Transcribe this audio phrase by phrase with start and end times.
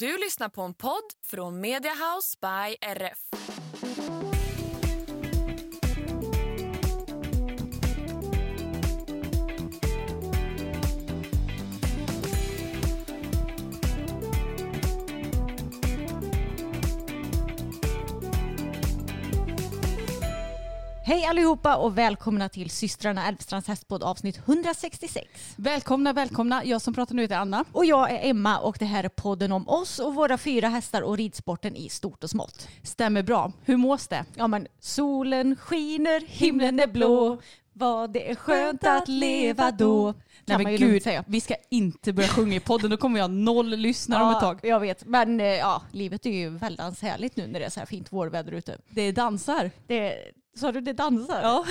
[0.00, 3.18] Du lyssnar på en podd från Media House by RF.
[21.10, 25.28] Hej allihopa och välkomna till systrarna Älvstrands hästpodd avsnitt 166.
[25.56, 26.64] Välkomna, välkomna.
[26.64, 27.64] Jag som pratar nu heter Anna.
[27.72, 31.02] Och jag är Emma och det här är podden om oss och våra fyra hästar
[31.02, 32.68] och ridsporten i stort och smått.
[32.82, 33.52] Stämmer bra.
[33.64, 34.24] Hur mås det?
[34.34, 37.40] Ja men solen skiner, himlen är blå,
[37.72, 40.14] vad det är skönt att leva då.
[40.44, 41.24] Nej men gud, säga.
[41.26, 42.90] vi ska inte börja sjunga i podden.
[42.90, 44.60] Då kommer vi ha noll lyssnare om ett tag.
[44.62, 45.04] jag vet.
[45.04, 48.12] Men eh, ja, livet är ju väldigt härligt nu när det är så här fint
[48.12, 48.78] vårväder ute.
[48.88, 49.70] Det är dansar.
[49.86, 51.42] Det, sa du det dansar?
[51.42, 51.64] Ja.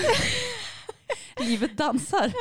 [1.46, 2.34] Livet dansar.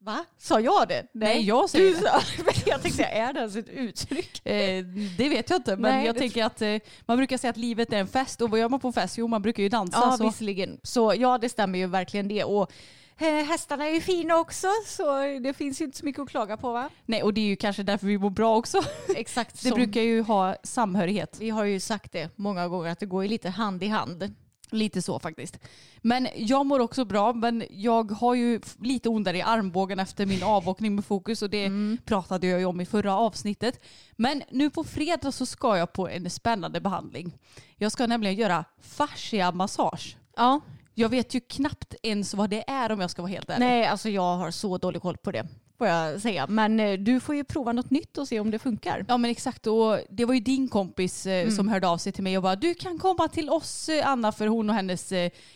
[0.00, 0.24] Va?
[0.38, 1.06] Sa jag det?
[1.14, 2.00] Nej, jag säger du det.
[2.00, 4.46] sa, men jag tänkte är det ens ett uttryck?
[4.46, 4.84] Eh,
[5.18, 7.56] det vet jag inte, men Nej, jag det- tänker att eh, man brukar säga att
[7.56, 8.40] livet är en fest.
[8.40, 9.18] Och vad gör man på en fest?
[9.18, 9.98] Jo, man brukar ju dansa.
[10.02, 10.24] Ja, så.
[10.24, 10.80] visserligen.
[10.82, 12.44] Så ja, det stämmer ju verkligen det.
[12.44, 12.72] Och
[13.18, 16.56] eh, hästarna är ju fina också, så det finns ju inte så mycket att klaga
[16.56, 16.88] på va?
[17.06, 18.82] Nej, och det är ju kanske därför vi mår bra också.
[19.16, 19.62] Exakt.
[19.62, 21.36] Det brukar ju ha samhörighet.
[21.40, 24.34] Vi har ju sagt det många gånger att det går ju lite hand i hand.
[24.70, 25.58] Lite så faktiskt.
[26.02, 30.42] Men jag mår också bra, men jag har ju lite ondare i armbågen efter min
[30.42, 31.98] avåkning med fokus och det Mm.
[32.04, 33.80] pratade jag ju om i förra avsnittet.
[34.16, 37.32] Men nu på fredag så ska jag på en spännande behandling.
[37.76, 40.16] Jag ska nämligen göra fascia-massage.
[40.36, 40.60] Ja.
[40.94, 43.66] Jag vet ju knappt ens vad det är om jag ska vara helt ärlig.
[43.66, 45.46] Nej, alltså jag har så dålig koll på det,
[45.78, 46.46] får jag säga.
[46.46, 49.04] Men eh, du får ju prova något nytt och se om det funkar.
[49.08, 51.54] Ja men exakt och det var ju din kompis eh, Mm.
[51.56, 54.32] som hörde av sig till mig och bara du kan komma till oss eh, Anna
[54.32, 55.12] för hon och hennes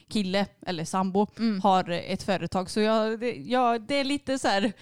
[0.08, 1.60] kille eller sambo Mm.
[1.60, 4.72] har ett företag så jag, det, ja, det är lite så här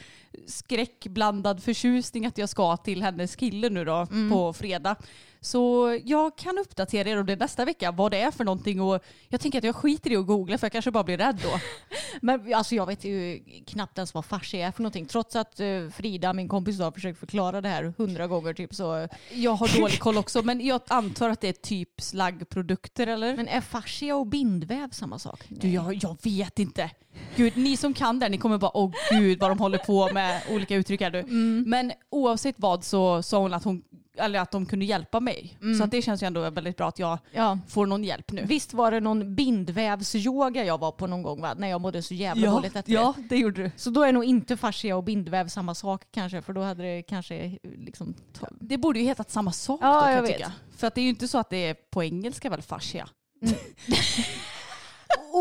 [0.46, 4.30] skräckblandad förtjusning att jag ska till hennes kille nu då Mm.
[4.30, 4.96] på fredag.
[5.40, 9.04] Så jag kan uppdatera er om det nästa vecka vad det är för någonting och
[9.28, 11.60] jag tänker att jag skiter i att googla för jag kanske bara blir rädd då.
[12.20, 15.06] Men alltså jag vet ju knappt ens vad fascia är för någonting.
[15.06, 19.08] Trots att eh, Frida, min kompis, har försökt förklara det här hundra gånger typ så.
[19.32, 23.36] Jag har dålig koll också men jag antar att det är typ slaggprodukter eller?
[23.36, 25.44] Men är fascia och bindväv samma sak?
[25.48, 26.90] Du, jag, jag vet inte.
[27.36, 30.42] Gud, ni som kan det, ni kommer bara åh gud vad de håller på med
[30.50, 31.22] olika uttryck här nu.
[31.66, 33.82] Men oavsett vad så sa hon att, hon,
[34.20, 35.58] eller att de kunde hjälpa mig.
[35.78, 37.58] Så att det känns ju ändå väldigt bra att jag Ja.
[37.68, 38.44] får någon hjälp nu.
[38.46, 41.54] Visst var det någon bindvävsyoga jag var på någon gång va?
[41.58, 43.36] När jag mådde så jävla Ja, dåligt efter ja, det.
[43.36, 43.70] gjorde du.
[43.76, 47.02] Så då är nog inte fascia och bindväv samma sak kanske för då hade det
[47.02, 48.14] kanske liksom...
[48.60, 50.52] Det borde ju hetat samma sak Ja, då kan jag jag tycka.
[50.76, 53.08] För att det är ju inte så att det är på engelska väl fascia?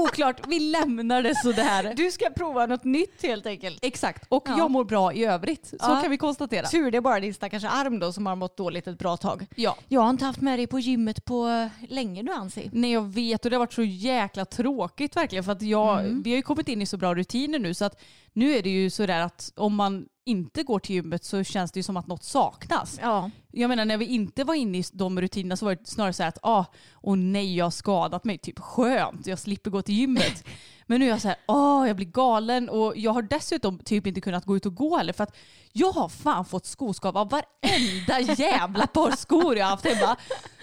[0.04, 1.94] Oklart, vi lämnar det sådär.
[1.96, 3.80] Du ska prova något nytt helt enkelt.
[3.82, 4.58] Exakt, och Ja.
[4.58, 5.68] jag mår bra i övrigt.
[5.68, 6.00] Så Ja.
[6.02, 6.68] kan vi konstatera.
[6.68, 9.46] Tur det är bara din stackars arm då som har mått dåligt ett bra tag.
[9.56, 9.78] Ja.
[9.88, 12.70] Jag har inte haft med dig på gymmet på eh, länge nu Ansi.
[12.74, 16.22] Nej jag vet och det har varit så jäkla tråkigt verkligen för att jag, Mm.
[16.24, 18.02] vi har ju kommit in i så bra rutiner nu så att
[18.34, 21.80] nu är det ju sådär att om man inte går till gymmet så känns det
[21.80, 23.00] ju som att något saknas.
[23.02, 23.32] Ja.
[23.52, 26.24] Jag menar när vi inte var inne i de rutinerna så var det snarare så
[26.24, 26.66] här att ah,
[27.02, 30.44] åh nej jag har skadat mig, typ skönt, jag slipper gå till gymmet.
[30.86, 34.08] Men nu är jag så här, åh jag blir galen och jag har dessutom typ
[34.08, 35.36] inte kunnat gå ut och gå heller för att
[35.72, 40.18] jag har fan fått skoskav av varenda jävla par skor jag haft hemma.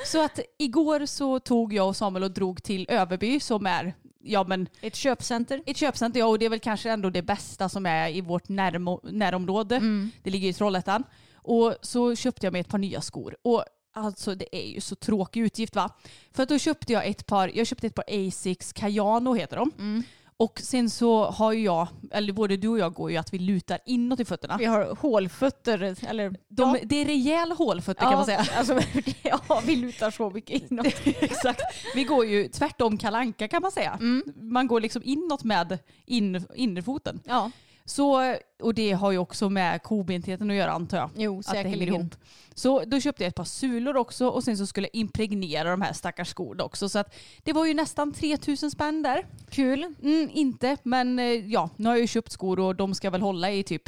[0.07, 3.95] Så att igår så tog jag och Samuel och drog till Överby som är
[4.27, 5.63] ja men Ett köpcenter.
[5.67, 8.49] ett köpcenter, ja och det är väl kanske ändå det bästa som är i vårt
[8.49, 9.81] närmo- närområde.
[10.23, 11.05] Det ligger i Trollhättan.
[11.35, 13.37] Och så köpte jag mig ett par nya skor.
[13.43, 13.65] Och
[13.95, 15.91] alltså det är ju så tråkig utgift va.
[16.33, 20.03] För att då köpte jag ett par, jag köpte ett par Asics Kayano heter de.
[20.39, 23.39] Och sen så har ju jag, eller både du och jag går ju att vi
[23.39, 24.57] lutar inåt i fötterna.
[24.57, 25.97] Vi har hålfötter.
[26.09, 26.79] Eller, De, ja.
[26.85, 28.47] Det är rejäla hålfötter kan man säga.
[28.57, 28.81] Alltså,
[29.23, 30.87] ja, vi lutar så mycket inåt.
[31.05, 31.61] Exakt.
[31.95, 33.97] Vi går ju tvärtom kalanka kan man säga.
[34.01, 34.23] Mm.
[34.37, 37.21] Man går liksom inåt med in, innerfoten.
[37.25, 37.51] Ja,
[37.89, 41.11] Så, och det har ju också med kobentheten att göra antar jag.
[41.17, 41.95] jo, Att det hänger säkerligen.
[42.01, 42.15] ihop.
[42.55, 45.81] Så då köpte jag ett par sulor också och sen så skulle jag impregnera de
[45.83, 46.89] här stackars skorna också.
[46.89, 49.27] Så att det var ju nästan 3000 spänn där.
[49.51, 49.95] Kul.
[50.03, 53.23] Mm, inte, men eh, ja, nu har jag ju köpt skor och de ska väl
[53.23, 53.83] hålla i typ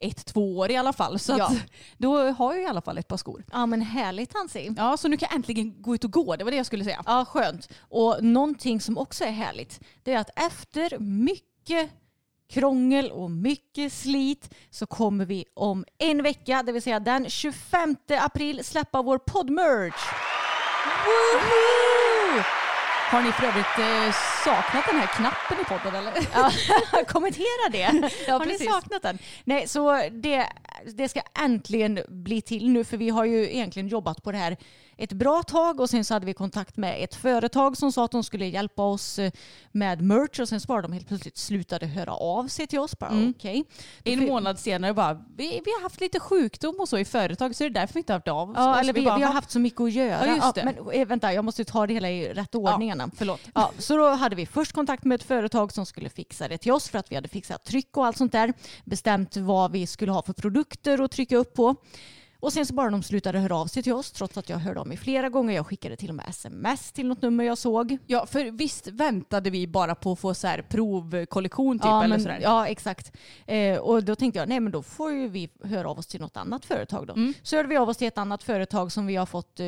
[0.00, 1.18] ett, två år i alla fall.
[1.18, 1.52] Så Ja.
[1.98, 3.44] då har jag i alla fall ett par skor.
[3.52, 4.74] Ja men härligt Hansi.
[4.76, 6.36] Ja, så nu kan jag äntligen gå ut och gå.
[6.36, 7.02] Det var det jag skulle säga.
[7.06, 7.68] Ja, skönt.
[7.80, 11.90] Och någonting som också är härligt, det är att efter mycket
[12.52, 17.96] krångel och mycket slit så kommer vi om en vecka, det vill säga den 25
[18.08, 20.12] april, släppa vår poddmerch.
[21.04, 22.42] Woho!
[23.10, 24.14] Har ni för övrigt eh,
[24.44, 26.28] saknat den här knappen i podden eller?
[26.34, 26.50] Ja,
[27.08, 28.10] kommentera det.
[28.26, 28.66] Ja, Har ni precis.
[28.70, 29.18] saknat den?
[29.44, 30.46] Nej, så det,
[30.94, 34.56] det ska äntligen bli till nu för vi har ju egentligen jobbat på det här
[34.96, 38.10] ett bra tag och sen så hade vi kontakt med ett företag som sa att
[38.10, 39.32] de skulle hjälpa oss eh,
[39.72, 42.98] med merch och sen så bara de helt plötsligt slutade höra av sig till oss.
[42.98, 43.34] Bara, Mm.
[43.42, 47.56] Då En månad senare bara, vi, vi har haft lite sjukdom och så i företag
[47.56, 48.56] så det är därför vi inte har hört av oss.
[48.58, 50.36] Ja, eller vi, bara, vi har haft så mycket att göra.
[50.36, 50.64] Ja, det.
[50.64, 52.90] men eh, vänta, jag måste ta det hela i rätt ordning.
[52.90, 53.10] Anna.
[53.16, 53.40] Förlåt.
[53.54, 56.72] Ja, så då hade vi först kontakt med ett företag som skulle fixa det till
[56.72, 58.52] oss för att vi hade fixat tryck och allt sånt där.
[58.84, 61.74] Bestämt vad vi skulle ha för produkter att trycka upp på.
[62.40, 64.80] Och sen så bara de slutade höra av sig till oss trots att jag hörde
[64.80, 65.54] av mig flera gånger.
[65.54, 67.98] Jag skickade till och med sms till något nummer jag såg.
[68.06, 72.14] Ja, för visst väntade vi bara på att få så här provkollektion typ ja, eller
[72.14, 72.38] men, sådär.
[72.42, 73.12] ja, exakt.
[73.46, 76.20] Eh, och då tänkte jag, nej men då får ju vi höra av oss till
[76.20, 77.12] något annat företag då.
[77.12, 77.34] Mm.
[77.42, 79.66] Så hörde vi av oss till ett annat företag som vi har fått, eh,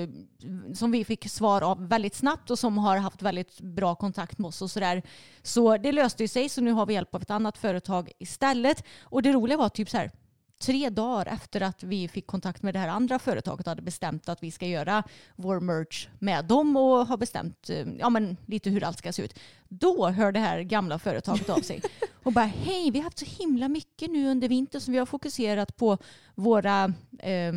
[0.74, 4.48] som vi fick svar av väldigt snabbt och som har haft väldigt bra kontakt med
[4.48, 5.02] oss och sådär.
[5.42, 8.84] Så det löste ju sig, så nu har vi hjälp av ett annat företag istället.
[9.02, 10.10] Och det roliga var typ så här,
[10.58, 14.28] tre dagar efter att vi fick kontakt med det här andra företaget och hade bestämt
[14.28, 15.02] att vi ska göra
[15.36, 19.22] vår merch med dem och har bestämt eh, ja, men lite hur allt ska se
[19.22, 19.38] ut.
[19.68, 21.82] Då hör det här gamla företaget av sig
[22.22, 25.06] och bara hej, vi har haft så himla mycket nu under vintern som vi har
[25.06, 25.98] fokuserat på
[26.34, 26.84] våra,
[27.18, 27.52] eh,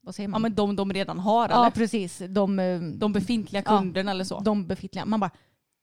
[0.00, 0.38] vad säger man?
[0.38, 1.70] Ja, men de de redan har ja eller?
[1.70, 3.78] precis, de, eh, De befintliga Ja.
[3.78, 4.40] kunderna eller så.
[4.40, 5.04] de befintliga.
[5.04, 5.30] Man bara,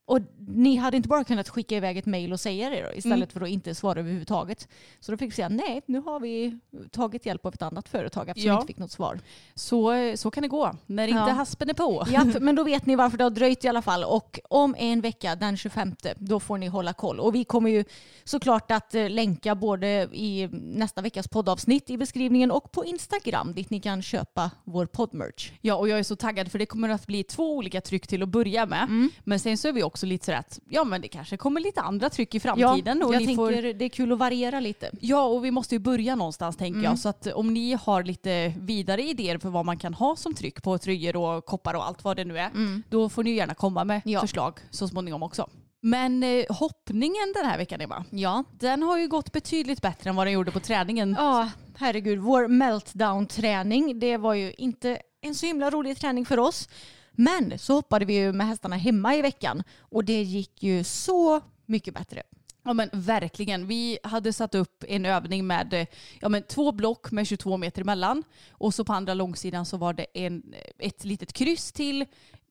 [0.05, 3.17] och ni hade inte bara kunnat skicka iväg ett mejl och säga det då, istället
[3.17, 3.27] Mm.
[3.29, 4.67] för att inte svara överhuvudtaget.
[4.99, 6.59] Så då fick vi säga nej, nu har vi
[6.91, 8.55] tagit hjälp av ett annat företag eftersom Ja.
[8.55, 9.19] vi inte fick något svar.
[9.55, 11.29] Så, så kan det gå när inte Ja.
[11.29, 12.05] haspen är på.
[12.11, 14.03] Ja, men då vet ni varför det har dröjt i alla fall.
[14.03, 17.19] Och om en vecka, den 25, då får ni hålla koll.
[17.19, 17.83] Och vi kommer ju
[18.23, 23.69] såklart att eh, länka både i nästa veckas poddavsnitt i beskrivningen och på Instagram dit
[23.69, 25.51] ni kan köpa vår poddmerch.
[25.61, 28.23] Ja, och jag är så taggad för det kommer att bli två olika tryck till
[28.23, 28.83] att börja med.
[28.83, 29.09] Mm.
[29.23, 31.81] Men sen så är vi också lite så att ja men det kanske kommer lite
[31.81, 33.03] andra tryck i framtiden.
[33.03, 33.73] och jag ni tänker får...
[33.73, 34.91] det är kul att variera lite.
[35.01, 36.83] Ja, och vi måste ju börja någonstans tänker Mm.
[36.91, 36.99] jag.
[36.99, 40.63] Så att om ni har lite vidare idéer för vad man kan ha som tryck
[40.63, 42.51] på tröjor och koppar och allt vad det nu är,
[42.89, 44.13] då får ni gärna komma med Mm.
[44.13, 44.21] Ja.
[44.21, 45.49] förslag så småningom också.
[45.83, 48.43] Men eh, hoppningen den här veckan Emma, Ja.
[48.59, 51.15] den har ju gått betydligt bättre än vad den gjorde på träningen.
[51.19, 52.19] Ja, herregud.
[52.19, 56.69] Vår meltdown-träning, det var ju inte en så himla rolig träning för oss.
[57.11, 61.41] Men så hoppade vi ju med hästarna hemma i veckan och det gick ju så
[61.65, 62.23] mycket bättre.
[62.63, 63.67] Ja men verkligen.
[63.67, 65.87] Vi hade satt upp en övning med
[66.19, 68.23] ja, men två block med 22 meter emellan.
[68.51, 72.05] Och så på andra långsidan så var det en, ett litet kryss till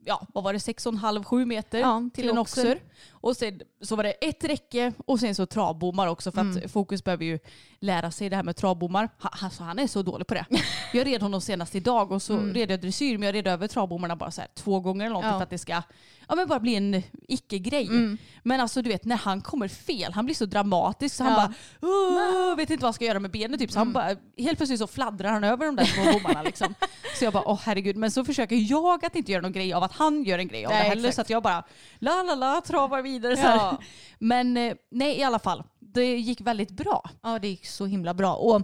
[0.04, 2.80] ja, vad var det, 6,5-7 meter Ja, till till en oxer.
[3.20, 7.04] Och sen så var det ett räcke och sen så travbommar också för att Fokus
[7.04, 7.38] behöver ju
[7.80, 9.08] lära sig det här med travbommar.
[9.22, 10.44] Ha, alltså, han är så dålig på det.
[10.92, 14.16] Jag red honom senast idag och så red jag dressyr men jag red över travbommarna
[14.16, 15.38] bara så här två gånger eller någonting Ja.
[15.38, 15.82] för att det ska
[16.28, 17.88] ja, men bara bli en icke-grej.
[18.42, 21.52] Men alltså du vet när han kommer fel, han blir så dramatisk så han Ja.
[21.80, 23.72] bara vet inte vad han ska göra med benen typ.
[23.72, 26.74] Så han bara, helt plötsligt så fladdrar han över de där små bommarna liksom.
[27.18, 27.96] Så jag bara åh herregud.
[27.96, 30.66] Men så försöker jag att inte göra någon grej av att han gör en grej
[30.66, 31.00] av Nej, det heller.
[31.08, 31.14] exakt.
[31.16, 31.64] Så att jag bara
[31.98, 33.42] la la la travar vidare så.
[33.42, 33.78] Ja.
[34.18, 35.62] Men eh, nej i alla fall.
[35.78, 37.10] Det gick väldigt bra.
[37.22, 38.34] Ja, det gick så himla bra.
[38.34, 38.62] Och,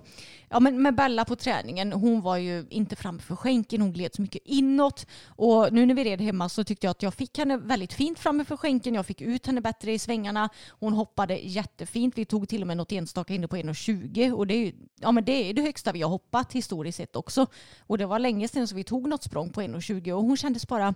[0.48, 4.22] ja, men med Bella på träningen, hon var ju inte framför skänken, hon gled så
[4.22, 5.06] mycket inåt.
[5.26, 8.18] Och nu när vi red hemma så tyckte jag att jag fick henne väldigt fint
[8.18, 8.94] framför skänken.
[8.94, 10.48] Jag fick ut henne bättre i svängarna.
[10.68, 12.18] Hon hoppade jättefint.
[12.18, 15.12] Vi tog till och med något enstaka inne på 1,20 och det är ju ja,
[15.12, 17.46] men det, är det högsta vi har hoppat historiskt sett också.
[17.86, 20.68] Och det var länge sedan så vi tog något språng på 1,20 och hon kändes
[20.68, 20.94] bara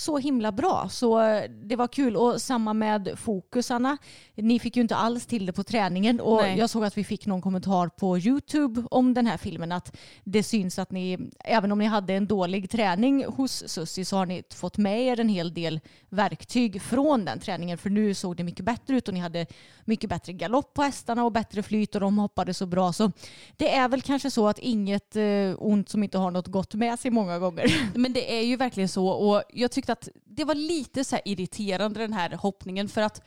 [0.00, 0.88] så himla bra.
[0.90, 2.16] Så eh, det var kul.
[2.16, 3.98] Och samma med fokusarna.
[4.34, 6.20] Ni fick ju inte alls till det på träningen.
[6.20, 6.58] Och Nej.
[6.58, 9.72] jag såg att vi fick någon kommentar på YouTube om den här filmen.
[9.72, 14.16] Att det syns att ni, även om ni hade en dålig träning hos Sussi så
[14.16, 17.78] har ni fått med er en hel del verktyg från den träningen.
[17.78, 19.46] För nu såg det mycket bättre ut och ni hade
[19.84, 22.92] mycket bättre galopp på hästarna och bättre flyt och de hoppade så bra.
[22.92, 23.12] Så
[23.56, 25.22] det är väl kanske så att inget eh,
[25.58, 27.98] ont som inte har något gott med sig många gånger.
[27.98, 32.00] Men det är ju verkligen så och jag tyckte att det var lite så irriterande
[32.00, 33.22] den här hoppningen för att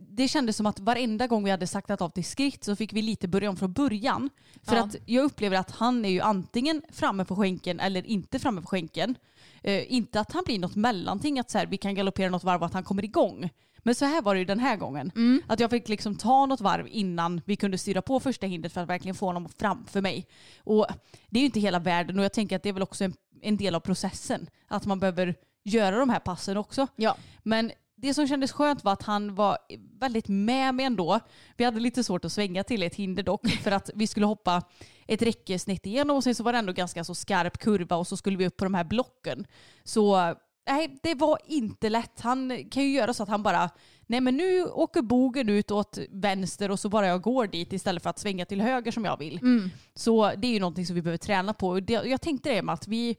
[0.00, 3.02] det kändes som att varenda gång vi hade saktat av till skritt så fick vi
[3.02, 4.30] lite börja om från början.
[4.62, 4.84] För Ja.
[4.84, 8.66] att jag upplever att han är ju antingen framme på skänken eller inte framme på
[8.66, 9.14] skänken.
[9.62, 12.60] Eh, inte att han blir något mellanting, att så här, vi kan galoppera något varv
[12.60, 13.50] och att han kommer igång.
[13.82, 15.12] Men så här var det ju den här gången.
[15.46, 18.80] Att jag fick liksom ta något varv innan vi kunde styra på första hindret för
[18.80, 20.26] att verkligen få honom framför mig.
[20.58, 20.86] Och
[21.28, 23.14] det är ju inte hela världen och jag tänker att det är väl också en,
[23.42, 24.46] en del av processen.
[24.68, 26.86] Att man behöver göra de här passen också.
[26.96, 27.16] Ja.
[27.42, 29.58] Men det som kändes skönt var att han var
[30.00, 31.20] väldigt med mig ändå.
[31.56, 34.62] Vi hade lite svårt att svänga till ett hinder dock för att vi skulle hoppa
[35.06, 38.06] ett räcke snett igenom och sen så var det ändå ganska så skarp kurva och
[38.06, 39.46] så skulle vi upp på de här blocken.
[39.84, 40.34] Så
[40.70, 42.20] nej, det var inte lätt.
[42.20, 43.70] Han kan ju göra så att han bara,
[44.06, 48.02] nej men nu åker bogen ut åt vänster och så bara jag går dit istället
[48.02, 49.40] för att svänga till höger som jag vill.
[49.94, 51.80] Så det är ju någonting som vi behöver träna på.
[51.88, 53.16] Jag tänkte det med att vi,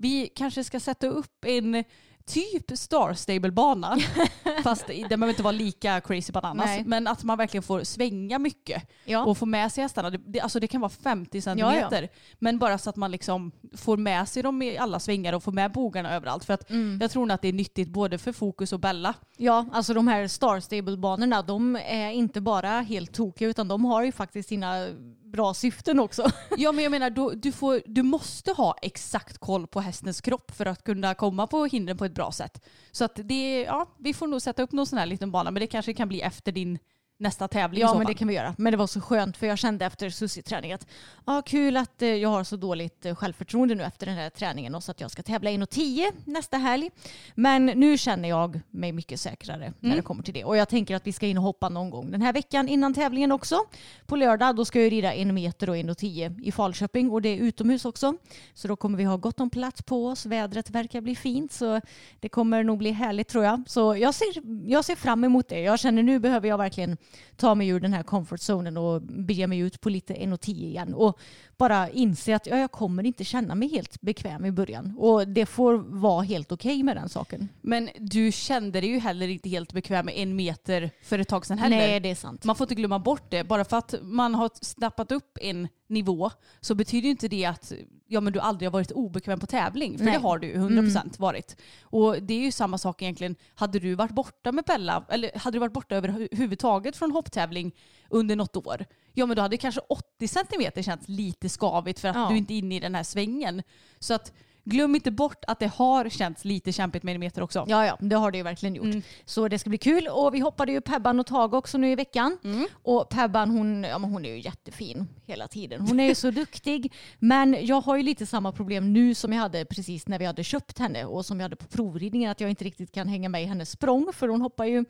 [0.00, 1.84] vi kanske ska sätta upp en
[2.26, 3.98] typ Star Stable-bana.
[4.62, 6.66] fast den behöver inte vara lika crazy bananas.
[6.66, 6.84] Nej.
[6.86, 9.24] Men att man verkligen får svänga mycket Ja.
[9.24, 10.10] och få med sig hästarna.
[10.10, 12.08] Det, det, alltså det kan vara 50 centimeter.
[12.38, 15.52] Men bara så att man liksom får med sig dem i alla svängar och får
[15.52, 16.44] med bogarna överallt.
[16.44, 19.14] För att jag tror nog att det är nyttigt både för Fokus och Bella.
[19.36, 24.02] Ja, alltså de här Star Stable-banorna, de är inte bara helt tokiga utan de har
[24.04, 24.88] ju faktiskt sina
[25.30, 26.30] bra syften också.
[26.56, 30.50] Ja men jag menar då, du, får, du måste ha exakt koll på hästens kropp
[30.50, 32.66] för att kunna komma på hindren på ett bra sätt.
[32.92, 35.60] Så att det, ja, vi får nog sätta upp någon sån här liten bana men
[35.60, 36.78] det kanske kan bli efter din
[37.20, 38.54] nästa tävling Ja, men det kan vi göra.
[38.58, 40.86] Men det var så skönt för jag kände efter Susie-träningen att
[41.24, 44.74] ah, kul att eh, jag har så dåligt eh, självförtroende nu efter den här träningen
[44.74, 46.90] och så att jag ska tävla 1.10 nästa helg.
[47.34, 50.44] Men nu känner jag mig mycket säkrare när det kommer till det.
[50.44, 52.94] Och jag tänker att vi ska in och hoppa någon gång den här veckan innan
[52.94, 53.58] tävlingen också.
[54.06, 57.36] På lördag då ska jag rida en meter och 1.10 i Falköping och det är
[57.36, 58.14] utomhus också.
[58.54, 60.26] Så då kommer vi ha gott om plats på oss.
[60.26, 61.80] Vädret verkar bli fint så
[62.20, 63.62] det kommer nog bli härligt tror jag.
[63.66, 64.26] Så jag ser,
[64.70, 65.60] jag ser fram emot det.
[65.60, 66.96] Jag känner nu behöver jag verkligen
[67.36, 70.94] ta mig ur den här comfort zonen och bege mig ut på lite 1.10 igen.
[70.94, 71.18] Och
[71.60, 74.94] bara inse att ja, jag kommer inte känna mig helt bekväm i början.
[74.98, 77.48] Och det får vara helt okej med den saken.
[77.60, 81.46] Men du kände dig ju heller inte helt bekväm med en meter för ett tag
[81.46, 81.76] sedan heller.
[81.76, 82.44] Nej, det är sant.
[82.44, 83.44] Man får inte glömma bort det.
[83.44, 87.72] Bara för att man har snappat upp en nivå så betyder inte det att
[88.06, 89.98] ja, men du aldrig har varit obekväm på tävling.
[89.98, 90.14] För Nej.
[90.14, 91.56] det har du ju 100% varit.
[91.82, 93.36] Och det är ju samma sak egentligen.
[93.54, 97.72] Hade du varit borta med Bella, eller hade du varit borta överhuvudtaget från hopptävling
[98.10, 102.16] under något år, ja men då hade kanske 80 centimeter känts lite skavigt för att
[102.16, 102.28] Ja.
[102.30, 103.62] du inte är inne i den här svängen.
[103.98, 104.32] Så att
[104.64, 107.64] glöm inte bort att det har känts lite kämpigt med meter också.
[107.68, 109.04] Ja, ja, det har det ju verkligen gjort.
[109.24, 110.08] Så det ska bli kul.
[110.08, 112.38] Och vi hoppade ju Pebban och Tage också nu i veckan.
[112.72, 115.80] Och Pebban hon, ja, men hon är ju jättefin hela tiden.
[115.80, 116.92] Hon är ju så duktig.
[117.18, 120.44] Men jag har ju lite samma problem nu som jag hade precis när vi hade
[120.44, 122.30] köpt henne och som jag hade på provridningen.
[122.30, 124.10] Att jag inte riktigt kan hänga med i hennes språng.
[124.12, 124.84] För hon hoppar ju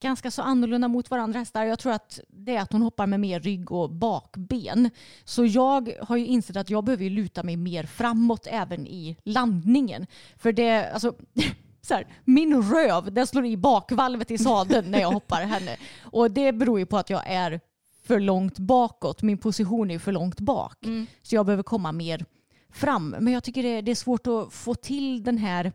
[0.00, 1.64] ganska så annorlunda mot varandra hästar.
[1.64, 4.90] Jag tror att det är att hon hoppar med mer rygg och bakben.
[5.24, 10.06] Så jag har ju insett att jag behöver luta mig mer framåt även i landningen.
[10.36, 11.14] För det, alltså
[11.82, 15.76] så här, min röv den slår i bakvalvet i sadeln när jag hoppar henne.
[16.00, 17.60] Och det beror ju på att jag är
[18.04, 19.22] för långt bakåt.
[19.22, 20.78] Min position är för långt bak.
[21.22, 22.24] Så jag behöver komma mer
[22.72, 23.16] fram.
[23.20, 25.72] Men jag tycker det, det är svårt att få till den här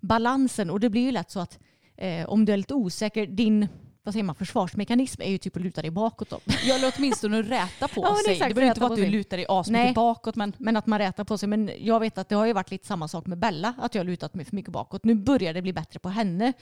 [0.00, 0.70] balansen.
[0.70, 1.58] Och det blir ju lätt så att
[1.96, 3.68] eh, om du är lite osäker, din
[4.02, 6.30] vad säger man, försvarsmekanism är ju typ att luta dig bakåt.
[6.30, 6.40] Då.
[6.64, 8.32] Jag eller åtminstone räta på Ja, sig.
[8.32, 9.10] exakt, det behöver inte vara att du sig.
[9.10, 11.48] lutar dig asmycket bakåt men Men att man rätar på sig.
[11.48, 13.74] Men jag vet att det har ju varit lite samma sak med Bella.
[13.78, 15.04] Att jag har lutat mig för mycket bakåt.
[15.04, 16.52] Nu börjar det bli bättre på henne.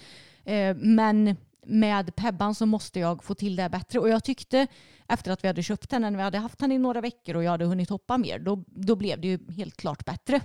[0.45, 3.99] Eh, men med Pebban så måste jag få till det bättre.
[3.99, 4.66] Och jag tyckte
[5.09, 7.45] efter att vi hade köpt henne, när vi hade haft henne i några veckor och
[7.45, 10.40] jag hade hunnit hoppa mer, då, då blev det ju helt klart bättre.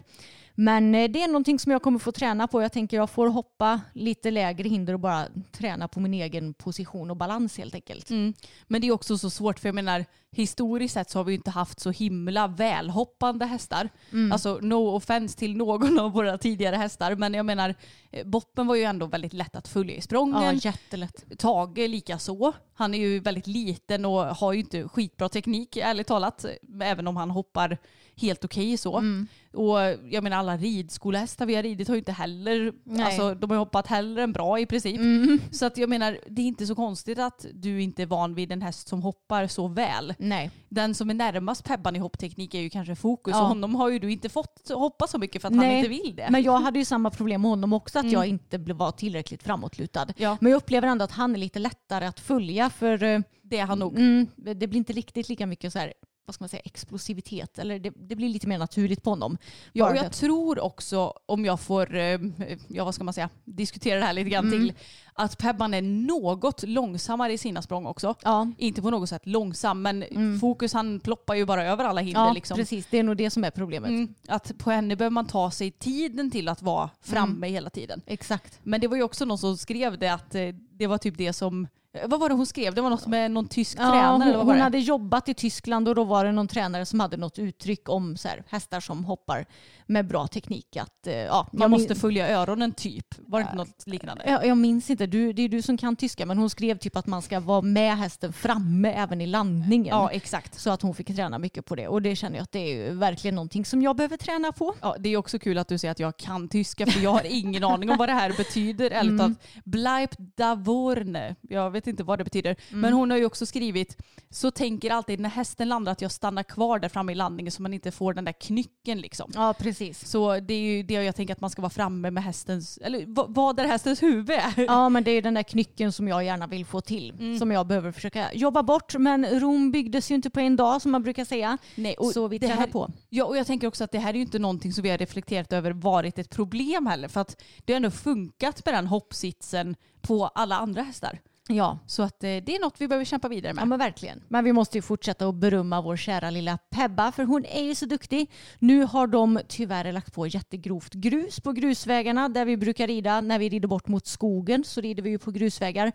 [0.56, 2.62] Men eh, det är någonting som jag kommer få träna på.
[2.62, 7.10] Jag tänker jag får hoppa lite lägre hinder och bara träna på min egen position
[7.12, 8.10] och balans helt enkelt.
[8.10, 8.34] Mm.
[8.68, 10.06] Men det är också så svårt för jag menar
[10.36, 13.90] historiskt sett så har vi inte haft så himla välhoppande hästar.
[14.32, 17.76] Alltså no offense till någon av våra tidigare hästar men jag menar
[18.12, 20.58] eh, Boppen var ju ändå väldigt lätt att följa i Ja, sprången.
[20.58, 21.24] jättelätt.
[21.38, 22.54] Tage lika så.
[22.76, 26.46] Han är ju väldigt liten och har ju inte skitbra teknik ärligt talat.
[26.82, 27.78] Även om han hoppar
[28.16, 28.98] helt okej så.
[28.98, 29.28] Mm.
[29.54, 29.78] Och
[30.12, 33.06] jag menar alla ridskolehästar vi har ridit har ju inte heller, Nej.
[33.06, 34.98] alltså de har hoppat hellre än bra i princip.
[34.98, 35.40] Mm.
[35.52, 38.52] Så att jag menar det är inte så konstigt att du inte är van vid
[38.52, 40.14] en häst som hoppar så väl.
[40.18, 40.52] Nej.
[40.70, 43.42] Den som är närmast Pebban i hoppteknik är ju kanske Fokus Ja.
[43.42, 45.90] och honom har ju du inte fått hoppa så mycket för att han Nej, inte
[45.90, 46.28] vill det.
[46.30, 48.14] Men jag hade ju samma problem med honom också, att Mm.
[48.14, 50.08] jag inte var tillräckligt framåtlutad.
[50.18, 50.38] Ja.
[50.42, 53.66] Men jag upplever ändå att han är lite lättare att följa för eh, det är
[53.66, 53.96] han nog.
[54.00, 55.94] mm, det blir inte riktigt lika mycket så här,
[56.26, 57.60] vad ska man säga, explosivitet.
[57.60, 59.38] Eller det, det blir lite mer naturligt på honom.
[59.74, 62.20] Ja, och jag tror också, om jag får, eh,
[62.68, 64.60] ja vad ska man säga, diskutera det här lite grann Mm.
[64.60, 64.74] till,
[65.14, 68.16] att Pebban är något långsammare i sina språng också.
[68.24, 70.06] Ja, Inte på något sätt långsam, men
[70.40, 72.22] Fokus han ploppar ju bara över alla hinder.
[72.22, 72.58] ja liksom.
[72.58, 72.88] precis.
[72.92, 73.90] Det är nog det som är problemet.
[73.90, 78.02] Mm, att på henne behöver man ta sig tiden till att vara framme hela tiden.
[78.06, 78.60] Exakt.
[78.64, 81.34] Men det var ju också någon som skrev det att eh, det var typ det
[81.34, 81.68] som,
[82.08, 82.74] vad var det hon skrev?
[82.76, 84.64] Det var något med någon tysk Ja, tränare eller hon, vad var hon det?
[84.64, 88.18] hade jobbat i Tyskland och då var det någon tränare som hade något uttryck om
[88.18, 89.46] så här, hästar som hoppar
[89.86, 90.78] med bra teknik.
[90.78, 93.06] Att, eh, ja, Man jag måste följa öronen typ.
[93.28, 94.24] Var det inte något liknande?
[94.28, 96.98] jag, jag minns inte, du, det är du som kan tyska, men hon skrev typ
[96.98, 99.96] att man ska vara med hästen framme även i landningen.
[99.96, 100.60] Ja, exakt.
[100.60, 101.88] Så att hon fick träna mycket på det.
[101.88, 104.74] Och det känner jag att det är verkligen någonting som jag behöver träna på.
[104.82, 107.26] Ja, det är också kul att du säger att jag kan tyska för jag har
[107.26, 108.92] ingen aning om vad det här betyder.
[108.92, 109.38] Ärligt talat.
[109.66, 111.36] Bleib da vorne.
[111.42, 112.56] Jag vet inte vad det betyder.
[112.70, 113.98] Men hon har ju också skrivit
[114.30, 117.62] så tänker alltid när hästen landar att jag stannar kvar där framme i landningen så
[117.62, 119.32] man inte får den där knycken liksom.
[119.36, 120.08] Ja, precis.
[120.10, 123.06] Så det är ju det jag tänker att man ska vara framme med hästens, eller
[123.34, 124.40] vad, är hästens huvud?
[124.58, 127.12] Ja, men det är den där knycken som jag gärna vill få till.
[127.12, 127.40] Mm.
[127.40, 128.96] Som jag behöver försöka jobba bort.
[128.96, 131.58] Men Rom byggdes ju inte på en dag som man brukar säga.
[131.76, 132.92] Nej, och så vi det tränar här- på.
[133.10, 134.98] Ja, och jag tänker också att det här är ju inte någonting som vi har
[134.98, 137.08] reflekterat över varit ett problem heller.
[137.08, 141.20] För att det har ändå funkat med den hoppsitsen på alla andra hästar.
[141.48, 141.80] Ja.
[141.88, 143.62] Så att eh, det är något vi behöver kämpa vidare med.
[143.62, 144.24] Ja men verkligen.
[144.28, 147.76] Men vi måste ju fortsätta att berömma vår kära lilla Pebba för hon är ju
[147.76, 148.32] så duktig.
[148.60, 153.22] Nu har de tyvärr lagt på jättegrovt grus på grusvägarna där vi brukar rida.
[153.22, 155.92] När vi rider bort mot skogen så rider vi ju på grusvägar.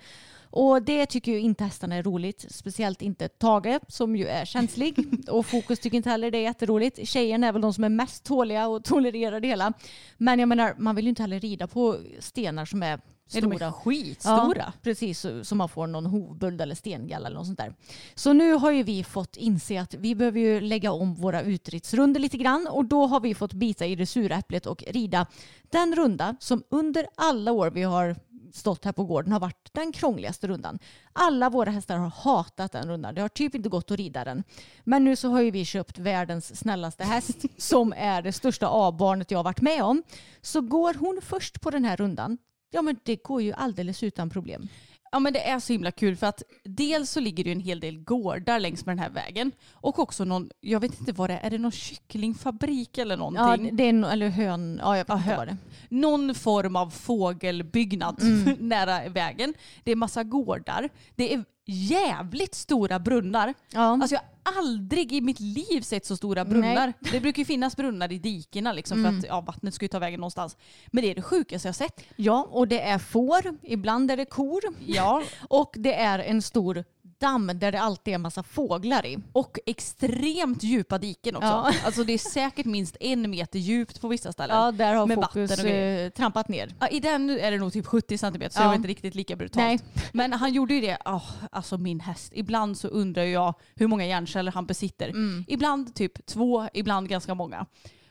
[0.51, 2.47] Och det tycker ju inte hästarna är roligt.
[2.51, 4.99] Speciellt inte Tage som ju är känslig.
[5.29, 7.09] Och Fokus tycker inte heller det är jätteroligt.
[7.09, 9.73] Tjejerna är väl de som är mest tåliga och tolererar det hela.
[10.17, 13.01] Men jag menar, man vill ju inte heller rida på stenar som är
[13.35, 13.67] Är de stora.
[13.67, 14.63] är skitstora.
[14.67, 17.75] Ja, precis, så, så man får någon hovböld eller stengalla eller något sånt där.
[18.15, 22.21] Så nu har ju vi fått inse att vi behöver ju lägga om våra utridsrunder
[22.21, 25.27] lite grann och då har vi fått bita i det sura äpplet och rida
[25.71, 28.17] den runda som under alla år vi har
[28.53, 30.79] stått här på gården har varit den krångligaste rundan.
[31.13, 33.15] Alla våra hästar har hatat den rundan.
[33.15, 34.45] Det har typ inte gått att rida den.
[34.85, 39.31] Men nu så har ju vi köpt världens snällaste häst som är det största A-barnet
[39.31, 40.03] jag har varit med om.
[40.41, 42.39] Så går hon först på den här rundan
[42.71, 44.69] Ja men det går ju alldeles utan problem.
[45.13, 47.61] Ja men det är så himla kul för att dels så ligger det ju en
[47.61, 51.31] hel del gårdar längs med den här vägen och också någon, jag vet inte vad
[51.31, 53.77] det är, är det någon kycklingfabrik eller Ja, någonting?
[53.77, 55.37] det är en, eller hön, ja jag vet inte hön.
[55.37, 55.57] vad det är.
[55.89, 58.57] Någon form av fågelbyggnad Mm.
[58.69, 59.55] nära vägen.
[59.85, 60.89] Det är massa gårdar.
[61.17, 63.55] Det är jävligt stora brunnar.
[63.71, 63.81] Ja.
[63.81, 64.21] Alltså jag
[64.53, 66.93] har aldrig i mitt liv sett så stora brunnar.
[67.13, 69.13] Det brukar ju finnas brunnar i dikena liksom Mm.
[69.13, 70.57] för att ja, vattnet ska ju ta vägen någonstans.
[70.87, 72.05] Men det är det sjukaste jag sett.
[72.17, 76.85] ja, och det är får, ibland är det kor Ja, och det är en stor
[77.21, 79.19] damm där det alltid är en massa fåglar i.
[79.33, 81.47] och extremt djupa diken också.
[81.49, 81.73] Ja.
[81.85, 84.57] Alltså det är säkert minst en meter djupt på vissa ställen.
[84.57, 86.05] Ja, där har Med Fokus vatten och grejer.
[86.07, 86.75] eh, trampat ner.
[86.81, 88.63] Ja, I den är det nog typ 70 centimeter så Ja.
[88.63, 89.57] det var inte riktigt lika brutalt.
[89.67, 89.79] Nej.
[90.13, 92.33] Men han gjorde ju det, oh, alltså min häst.
[92.35, 95.09] Ibland så undrar jag hur många hjärnceller han besitter.
[95.09, 95.45] Mm.
[95.49, 97.67] Ibland typ två, ibland ganska många.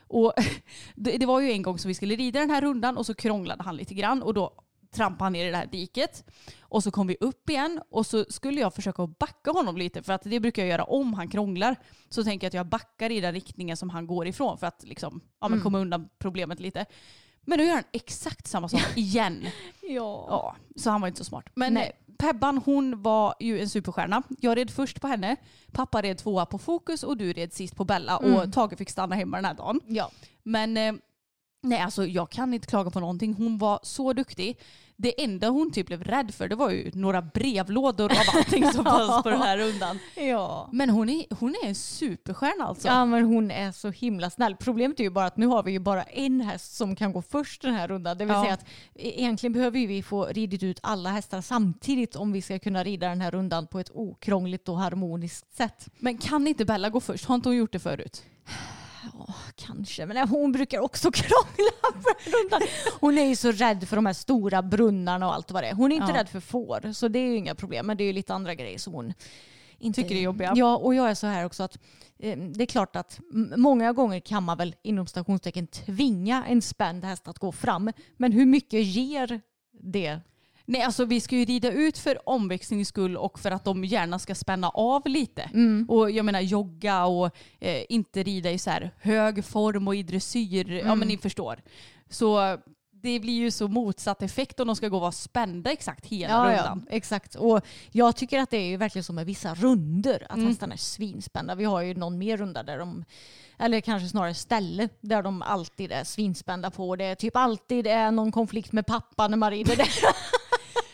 [0.08, 0.32] Och
[0.94, 3.14] det, det var ju en gång som vi skulle rida den här rundan och så
[3.14, 4.52] krånglade han lite grann och då
[4.90, 6.24] trampade ner i det här diket.
[6.60, 10.12] Och så kom vi upp igen och så skulle jag försöka backa honom lite för
[10.12, 11.76] att det brukar jag göra om han krånglar.
[12.08, 14.84] Så tänker jag att jag backar i den riktningen som han går ifrån för att
[14.84, 16.86] liksom, ja, men komma undan problemet lite.
[17.44, 19.46] Men nu gör han exakt samma sak igen.
[19.82, 20.26] Ja.
[20.28, 21.44] Ja, så han var inte så smart.
[21.54, 21.92] Men Nej.
[22.18, 24.22] Pebban hon var ju en superstjärna.
[24.40, 25.36] Jag red först på henne,
[25.72, 29.14] pappa red tvåa på Fokus och du red sist på Bella och Tage fick stanna
[29.14, 29.80] hemma den här dagen.
[29.86, 30.10] ja.
[30.42, 30.92] Men eh,
[31.68, 33.34] Nej alltså jag kan inte klaga på någonting.
[33.34, 34.58] Hon var så duktig.
[35.00, 38.84] Det enda hon typ blev rädd för det var ju några brevlådor av allting som
[38.84, 39.98] fanns på den här rundan.
[40.16, 40.68] Ja.
[40.72, 42.88] Men hon är, hon är en superstjärna alltså.
[42.88, 44.56] Ja men hon är så himla snäll.
[44.56, 47.22] Problemet är ju bara att nu har vi ju bara en häst som kan gå
[47.22, 48.18] först den här rundan.
[48.18, 48.42] Det vill Ja.
[48.42, 52.58] säga att e- egentligen behöver vi få ridit ut alla hästar samtidigt om vi ska
[52.58, 55.86] kunna rida den här rundan på ett okrångligt och harmoniskt sätt.
[55.98, 57.24] Men kan inte Bella gå först?
[57.24, 58.22] Har inte hon gjort det förut?
[59.14, 60.06] Ja, kanske.
[60.06, 62.66] Men hon brukar också krångla.
[63.00, 65.74] Hon är ju så rädd för de här stora brunnarna och allt vad det är.
[65.74, 66.18] Hon är inte Ja.
[66.18, 67.86] rädd för får, så det är ju inga problem.
[67.86, 69.12] Men det är ju lite andra grejer som hon
[69.78, 70.52] inte Tycker det är jobbiga.
[70.56, 71.78] Ja, och jag är så här också att
[72.18, 73.20] eh, det är klart att
[73.56, 77.92] många gånger kan man väl inom stationstecken tvinga en spänd häst att gå fram.
[78.16, 79.40] Men hur mycket ger
[79.82, 80.20] det?
[80.70, 84.18] Nej alltså vi ska ju rida ut för omväxlings skull och för att de gärna
[84.18, 85.42] ska spänna av lite.
[85.42, 85.86] Mm.
[85.88, 90.02] Och jag menar jogga och eh, inte rida i så här hög form och i
[90.02, 90.70] dressyr.
[90.72, 90.98] Ja Mm.
[90.98, 91.60] men ni förstår.
[92.10, 92.58] Så
[93.02, 96.32] det blir ju så motsatt effekt om de ska gå och vara spända exakt hela
[96.34, 96.86] Ja, ja, rundan.
[96.90, 97.34] exakt.
[97.34, 97.60] Och
[97.92, 100.48] jag tycker att det är ju verkligen som med vissa runder att Mm.
[100.48, 101.54] hästarna är svinspända.
[101.54, 103.04] Vi har ju någon mer runda där de,
[103.58, 106.96] eller kanske snarare ställe, där de alltid är svinspända på.
[106.96, 109.88] Det är typ alltid är någon konflikt med pappa när man rider där.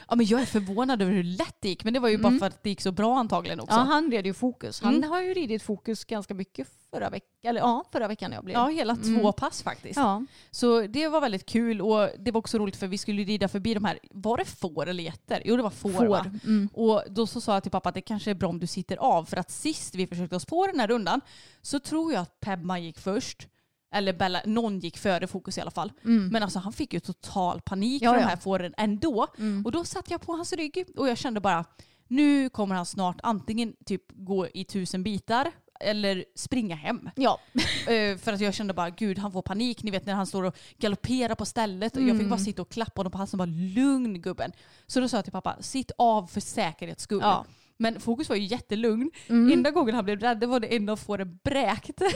[0.09, 2.39] Ja, men jag är förvånad över hur lätt det gick men det var ju bara
[2.39, 3.75] för att det gick så bra antagligen också.
[3.75, 3.87] Mm.
[3.89, 4.81] Ja, han red ju fokus.
[4.81, 5.11] Han Mm.
[5.11, 7.29] har ju ridit fokus ganska mycket förra veckan.
[7.43, 8.55] Eller ja, förra veckan jag blev.
[8.57, 9.33] Ja, hela två Mm.
[9.33, 9.97] pass faktiskt.
[9.97, 10.23] Ja.
[10.51, 13.75] Så det var väldigt kul och det var också roligt för vi skulle rida förbi
[13.75, 15.43] de här, var det får eller getter?
[15.45, 16.07] Jo det var får, Får.
[16.07, 16.27] va?
[16.45, 16.69] Mm.
[16.73, 18.97] Och då så sa jag till pappa att det kanske är bra om du sitter
[18.97, 21.21] av för att sist vi försökte oss på den här rundan
[21.63, 23.49] så tror jag att Pebma gick först.
[23.95, 25.93] Eller Bella, någon gick före fokus i alla fall.
[26.03, 28.05] Men alltså han fick ju total panik Mm.
[28.05, 28.29] Ja, för de ja.
[28.29, 29.27] här fåren ändå.
[29.39, 29.65] Mm.
[29.65, 31.65] Och då satt jag på hans rygg och jag kände bara
[32.09, 37.11] nu kommer han snart antingen typ gå i tusen bitar eller springa hem.
[37.17, 37.39] Ja.
[37.89, 39.83] Eh, för att jag kände bara gud han får panik.
[39.83, 41.97] Ni vet när han står och galopperar på stället.
[41.97, 42.45] Och jag fick bara Mm.
[42.45, 44.53] sitta och klappa honom på halsen och bara lugn gubben.
[44.87, 47.19] Så då sa jag till pappa sitt av för säkerhets skull.
[47.23, 47.45] Ja.
[47.77, 49.11] Men Fokus var ju jättelugn.
[49.29, 49.53] Mm.
[49.53, 52.09] Enda gången han blev rädd det var det enda fåret bräkte.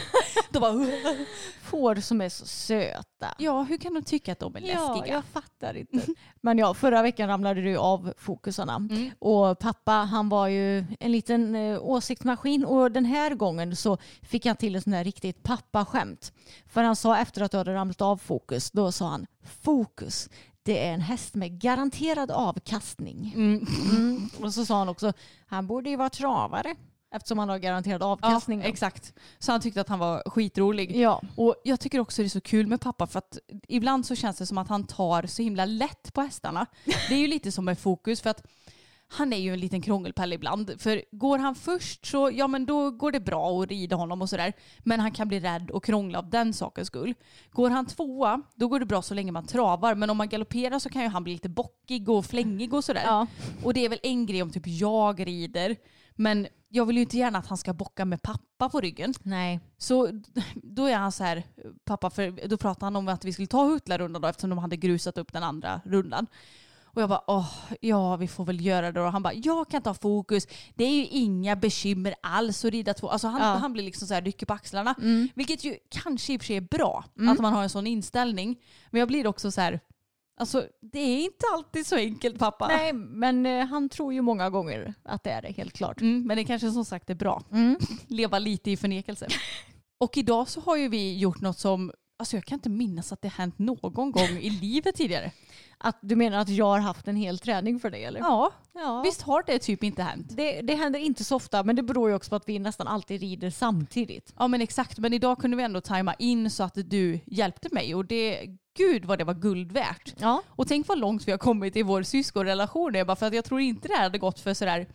[0.50, 0.86] Då bara
[1.62, 3.34] Får som är så söta.
[3.38, 5.14] ja hur kan de tycka att de är Ja, läskiga?
[5.14, 6.00] jag fattar inte.
[6.40, 8.74] Men ja, förra veckan ramlade du av fokusarna.
[8.76, 9.10] Mm.
[9.18, 14.46] Och pappa han var ju en liten eh, åsiktsmaskin och den här gången så fick
[14.46, 16.32] han till en sån där riktigt pappaskämt.
[16.68, 19.26] För han sa efter att du hade ramlat av fokus, då sa han
[19.62, 20.28] fokus.
[20.66, 23.32] Det är en häst med garanterad avkastning.
[23.36, 23.66] Mm.
[23.90, 24.28] Mm.
[24.40, 25.12] Och så sa han också,
[25.46, 26.74] han borde ju vara travare
[27.14, 28.60] eftersom han har garanterad Ja, avkastning.
[28.60, 28.66] då.
[28.66, 29.14] exakt.
[29.38, 30.96] Så han tyckte att han var skitrolig.
[30.96, 31.22] Ja.
[31.36, 34.36] Och jag tycker också det är så kul med pappa för att ibland så känns
[34.38, 36.66] det som att han tar så himla lätt på hästarna.
[36.84, 38.42] Det är ju lite som med fokus för att
[39.08, 40.74] han är ju en liten krångelpelle ibland.
[40.78, 44.28] För går han först så ja men då går det bra att rida honom och
[44.30, 44.52] sådär.
[44.78, 47.14] Men han kan bli rädd och krångla av den sakens skull.
[47.50, 49.94] Går han tvåa då går det bra så länge man travar.
[49.94, 53.02] Men om man galopperar så kan ju han bli lite bockig och flängig och sådär.
[53.04, 53.26] Ja.
[53.64, 55.76] Och det är väl en grej om typ jag rider.
[56.14, 59.14] Men jag vill ju inte gärna att han ska bocka med pappa på ryggen.
[59.22, 59.60] Nej.
[59.78, 60.22] Så
[60.54, 61.42] då är han så här,
[61.84, 64.76] pappa, för då pratade han om att vi skulle ta Hutla-rundan då eftersom de hade
[64.76, 66.26] grusat upp den andra rundan.
[66.96, 69.00] Och jag bara, åh, ja vi får väl göra det.
[69.00, 70.46] Och han bara, jag kan ta fokus.
[70.74, 73.08] Det är ju inga bekymmer alls att rida två.
[73.08, 73.46] Alltså han, Ja.
[73.46, 74.94] han blir liksom så här, rycker på axlarna.
[75.02, 75.28] Mm.
[75.34, 77.28] Vilket ju kanske i och för sig är bra, Mm.
[77.32, 78.56] att man har en sån inställning.
[78.90, 79.80] Men jag blir också så här,
[80.40, 82.66] alltså det är inte alltid så enkelt pappa.
[82.68, 86.00] Nej, men eh, han tror ju många gånger att det är det, helt klart.
[86.00, 87.42] Mm, men det kanske som sagt är bra.
[87.52, 87.76] Mm.
[88.06, 89.26] leva lite i förnekelse.
[90.00, 93.22] Och idag så har ju vi gjort något som, alltså jag kan inte minnas att
[93.22, 95.32] det hänt någon gång i livet tidigare.
[95.78, 98.20] Att du menar att jag har haft en hel träning för dig eller?
[98.20, 99.02] Ja, ja.
[99.04, 100.36] visst har det typ inte hänt?
[100.36, 102.86] Det, det händer inte så ofta men det beror ju också på att vi nästan
[102.86, 104.34] alltid rider samtidigt.
[104.38, 107.94] Ja men exakt, men idag kunde vi ändå tajma in så att du hjälpte mig
[107.94, 110.14] och det, gud vad det var guld värt.
[110.18, 110.42] Ja.
[110.48, 112.92] Och tänk vad långt vi har kommit i vår syskonrelation.
[112.92, 114.86] Det bara för att jag tror inte det här hade gått för sådär,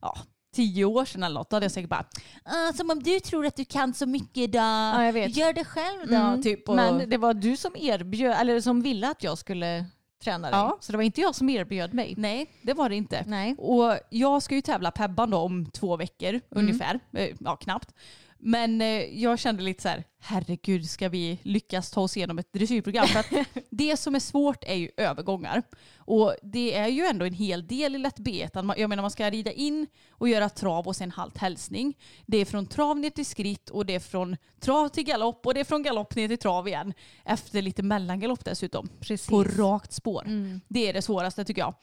[0.00, 0.18] ja,
[0.54, 1.50] tio år sedan eller något.
[1.50, 2.04] Då hade jag säkert bara,
[2.44, 4.58] "Ah, som om du tror att du kan så mycket då.
[4.58, 5.36] Ja, jag vet.
[5.36, 6.14] Gör det själv då.
[6.14, 6.42] Mm.
[6.42, 9.84] Typ, och, Men det var du som erbjöd, eller som ville att jag skulle
[10.24, 10.60] träna dig.
[10.60, 10.78] Ja.
[10.80, 12.14] Så det var inte jag som erbjöd mig.
[12.16, 13.24] Nej, det var det inte.
[13.26, 13.54] Nej.
[13.58, 17.00] Och jag ska ju tävla Pebban då om två veckor ungefär.
[17.12, 17.94] Eh, Ja, knappt.
[18.42, 18.88] Men eh,
[19.22, 23.06] jag kände lite så här, herregud ska vi lyckas ta oss igenom ett dressyrprogram?
[23.06, 25.62] För att det som är svårt är ju övergångar.
[25.96, 28.62] Och det är ju ändå en hel del i lätt B1.
[28.62, 31.98] Man- Jag menar man ska rida in och göra trav och sen halt hälsning.
[32.26, 35.54] Det är från trav ner till skritt och det är från trav till galopp och
[35.54, 36.94] det är från galopp ner till trav igen.
[37.24, 38.88] Efter lite mellangalopp dessutom.
[39.00, 39.26] Precis.
[39.28, 40.22] På rakt spår.
[40.26, 40.60] Mm.
[40.68, 41.74] Det är det svåraste tycker jag.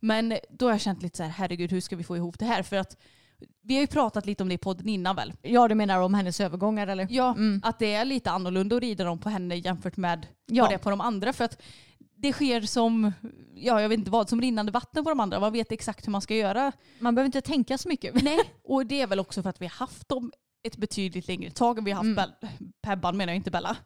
[0.00, 2.44] Men då har jag känt lite så här, herregud hur ska vi få ihop det
[2.44, 2.62] här?
[2.62, 2.96] För att
[3.62, 5.32] Vi har ju pratat lite om det i podden innan väl?
[5.42, 7.06] Ja, du menar om hennes övergångar eller?
[7.10, 10.68] Ja, att det är lite annorlunda att rida dem på henne jämfört med Ja.
[10.68, 11.32] det är på de andra.
[11.32, 11.62] För att
[12.16, 13.12] det sker som,
[13.54, 15.40] ja jag vet inte vad, som rinnande vatten på de andra.
[15.40, 16.72] Man vet exakt hur man ska göra.
[16.98, 18.22] Man behöver inte tänka så mycket.
[18.22, 20.32] Nej, och det är väl också för att vi har haft dem
[20.66, 21.84] ett betydligt längre tag.
[21.84, 22.16] Vi har haft Mm.
[22.16, 23.76] Bell- Pebban menar jag inte Bella.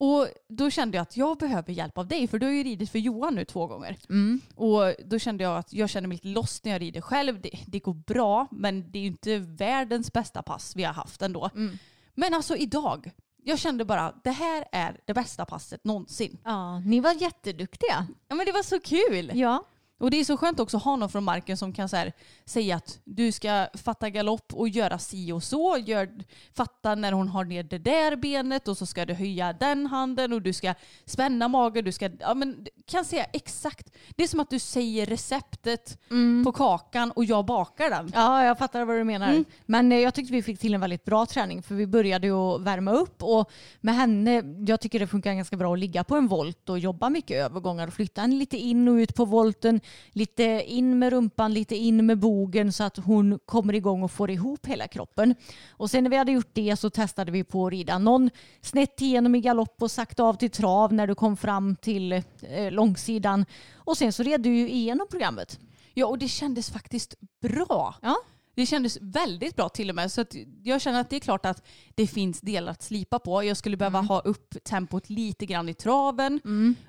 [0.00, 2.90] Och då kände jag att jag behöver hjälp av dig för du har ju ridit
[2.90, 3.96] för Johan nu två gånger.
[4.08, 4.40] Mm.
[4.54, 7.40] Och då kände jag att jag känner mig lite lost när jag rider själv.
[7.40, 11.22] Det, det går bra men det är ju inte världens bästa pass vi har haft
[11.22, 11.50] ändå.
[11.54, 11.78] Mm.
[12.14, 13.10] Men alltså idag,
[13.44, 16.38] jag kände bara det här är det bästa passet någonsin.
[16.44, 18.06] Ja, ni var jätteduktiga.
[18.28, 19.32] Ja men det var så kul!
[19.34, 19.64] Ja.
[20.00, 22.12] Och det är så skönt också att ha någon från marken som kan här,
[22.44, 25.78] säga att du ska fatta galopp och göra si och så.
[25.86, 26.08] Gör,
[26.54, 30.32] fatta när hon har ner det där benet och så ska du höja den handen
[30.32, 31.84] och du ska spänna magen.
[31.84, 33.90] Du ska, ja, men, kan säga exakt.
[34.16, 35.98] Det är som att du säger receptet
[36.44, 38.10] på kakan och jag bakar den.
[38.14, 39.28] Ja, jag fattar vad du menar.
[39.28, 39.44] Mm.
[39.66, 42.58] Men eh, jag tyckte vi fick till en väldigt bra träning för vi började ju
[42.58, 46.26] värma upp och med henne, jag tycker det funkar ganska bra att ligga på en
[46.26, 49.80] volt och jobba mycket övergångar och flytta henne lite in och ut på volten,
[50.12, 54.30] lite in med rumpan, lite in med bogen så att hon kommer igång och får
[54.30, 55.34] ihop hela kroppen.
[55.70, 59.00] Och sen när vi hade gjort det så testade vi på att rida någon snett
[59.00, 62.22] igenom i galopp och sakta av till trav när du kom fram till eh,
[62.70, 63.44] långsidan.
[63.74, 65.58] Och sen så red du ju igenom programmet.
[65.94, 67.94] Ja och det kändes faktiskt bra.
[68.02, 68.16] Ja.
[68.54, 70.12] Det kändes väldigt bra till och med.
[70.12, 70.24] Så
[70.62, 73.44] jag känner att det är klart att det finns delar att slipa på.
[73.44, 76.40] Jag skulle behöva ha upp tempot lite grann i traven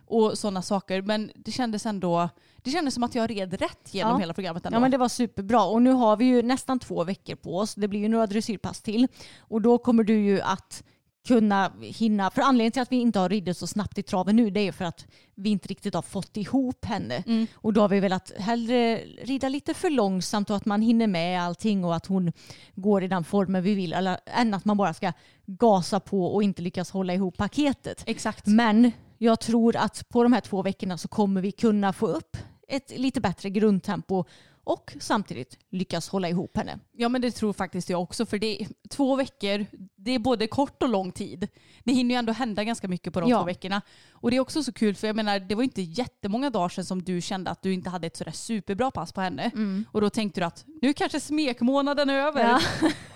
[0.05, 1.01] och sådana saker.
[1.01, 2.29] Men det kändes ändå,
[2.63, 4.17] det kändes som att jag red rätt genom Ja.
[4.17, 4.75] hela programmet ändå.
[4.75, 7.75] Ja men det var superbra och nu har vi ju nästan två veckor på oss.
[7.75, 9.07] Det blir ju några dressyrpass till
[9.39, 10.83] och då kommer du ju att
[11.27, 14.49] kunna hinna, för anledningen till att vi inte har ridit så snabbt i traven nu
[14.49, 17.47] det är för att vi inte riktigt har fått ihop henne.
[17.55, 21.41] Och då har vi velat hellre rida lite för långsamt och att man hinner med
[21.41, 22.31] allting och att hon
[22.75, 25.11] går i den formen vi vill eller, än att man bara ska
[25.45, 28.03] gasa på och inte lyckas hålla ihop paketet.
[28.05, 28.47] Exakt.
[28.47, 32.37] Men jag tror att på de här två veckorna så kommer vi kunna få upp
[32.75, 34.25] ett lite bättre grundtempo
[34.63, 36.79] och samtidigt lyckas hålla ihop henne.
[36.91, 40.47] Ja men det tror faktiskt jag också för det är två veckor, det är både
[40.47, 41.47] kort och lång tid.
[41.83, 43.39] Det hinner ju ändå hända ganska mycket på de Ja.
[43.39, 43.81] två veckorna.
[44.11, 46.85] Och det är också så kul för jag menar det var inte jättemånga dagar sedan
[46.85, 49.51] som du kände att du inte hade ett sådär superbra pass på henne.
[49.91, 52.43] Och då tänkte du att nu kanske smekmånaden är över.
[52.43, 52.59] Ja.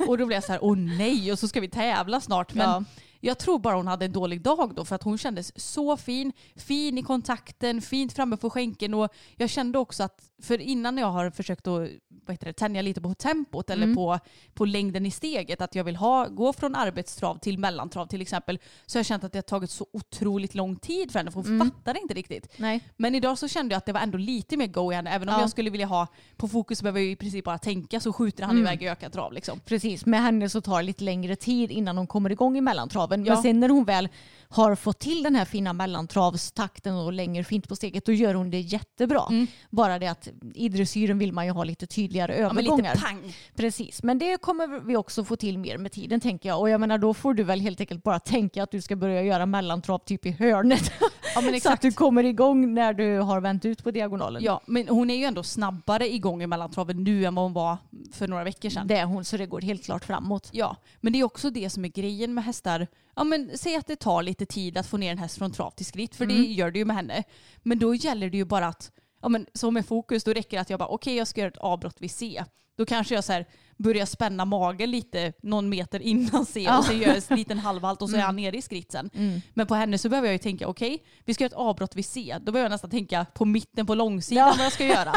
[0.07, 2.53] Och då blev jag så här, åh nej och så ska vi tävla snart.
[2.53, 2.83] Men Ja
[3.25, 6.31] jag tror bara hon hade en dålig dag då för att hon kändes så fin.
[6.55, 11.11] Fin i kontakten, fint framme på skänken och jag kände också att, för innan jag
[11.11, 11.89] har försökt att
[12.25, 14.19] vad heter det, tänja lite på tempot eller på,
[14.53, 18.59] på längden i steget, att jag vill ha, gå från arbetstrav till mellantrav till exempel,
[18.85, 21.41] så har jag känt att det har tagit så otroligt lång tid för henne för
[21.43, 22.53] hon fattar inte riktigt.
[22.57, 22.81] Nej.
[22.97, 25.09] Men idag så kände jag att det var ändå lite mer go i henne.
[25.09, 25.41] Även om Ja.
[25.41, 28.57] jag skulle vilja ha på fokus behöver jag i princip bara tänka så skjuter han
[28.57, 29.59] iväg i ökat trav liksom.
[29.59, 33.25] Precis, med henne så tar det lite längre tid innan hon kommer igång i mellantraven.
[33.25, 33.33] Ja.
[33.33, 34.09] Men sen när hon väl
[34.49, 38.49] har fått till den här fina mellantravstakten och längre fint på steget, då gör hon
[38.51, 39.23] det jättebra.
[39.69, 42.43] Bara det att i dressyren vill man ju ha lite tydligare Mm.
[42.47, 42.93] Ja, men övergångar.
[42.95, 43.33] lite pang.
[43.55, 46.59] Precis, men det kommer vi också få till mer med tiden tänker jag.
[46.59, 49.21] Och jag menar då får du väl helt enkelt bara tänka att du ska börja
[49.23, 50.91] göra mellantrav typ i hörnet.
[51.35, 51.81] Ja, men Så att exakt.
[51.81, 54.43] du kommer igång när du har vänt ut på diagonalen.
[54.43, 57.77] Ja, men hon är ju ändå snabbare igång i mellantraven nu än vad hon var
[58.13, 58.87] för några veckor sedan.
[58.87, 60.49] Det är hon, så det går helt klart framåt.
[60.51, 62.87] Ja, men det är också det som är grejen med hästar.
[63.15, 65.71] Ja, men säg att det tar lite tid att få ner en häst från trav
[65.71, 67.23] till skritt, för det gör det ju med henne.
[67.63, 68.91] Men då gäller det ju bara att,
[69.25, 71.51] ja men så med fokus, då räcker det att jag bara okej jag ska göra
[71.51, 72.43] ett avbrott vid C.
[72.77, 73.45] Då kanske jag så här
[73.77, 78.09] börjar spänna magen lite någon meter innan C och sen gör en liten halvhalt och
[78.09, 79.09] så är han nere i skritt sen.
[79.53, 82.05] Men på henne så behöver jag ju tänka okej, vi ska göra ett avbrott vid
[82.05, 82.35] C.
[82.41, 85.13] Då behöver jag nästan tänka på mitten på långsidan vad jag ska göra.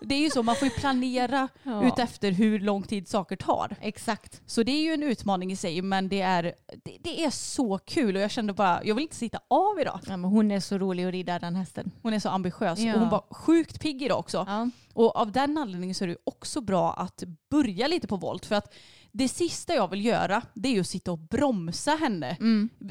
[0.00, 1.84] Det är ju så, man får ju planera Ja.
[1.88, 3.76] utefter hur lång tid saker tar.
[3.80, 4.40] Exakt.
[4.46, 6.42] Så det är ju en utmaning i sig men det är,
[6.84, 10.00] det, det är så kul och jag kände bara, jag vill inte sitta av idag.
[10.06, 11.90] Ja, men hon är så rolig att rida den hästen.
[12.02, 12.94] Hon är så ambitiös Ja.
[12.94, 14.44] och hon var sjukt pigg idag också.
[14.48, 14.70] Ja.
[14.94, 18.54] Och av den anledningen så är det också bra att börja lite på volt för
[18.54, 18.74] att
[19.12, 22.36] det sista jag vill göra det är ju att sitta och bromsa henne.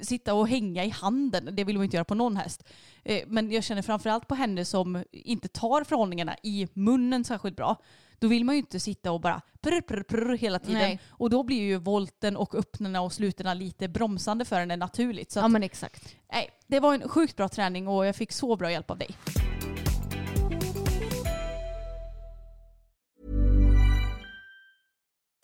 [0.02, 1.50] Sitta och hänga i handen.
[1.56, 2.64] Det vill man inte göra på någon häst.
[3.04, 7.76] Eh, Men jag känner framförallt på henne som inte tar förhållningarna i munnen särskilt bra.
[8.20, 10.82] Då vill man ju inte sitta och bara prr, prr, prr hela tiden.
[10.82, 11.00] Nej.
[11.10, 15.32] Och då blir ju volten och öppnarna och slutena lite bromsande för henne naturligt.
[15.32, 16.16] Så ja att, men exakt.
[16.34, 19.10] nej, det var en sjukt bra träning och jag fick så bra hjälp av dig.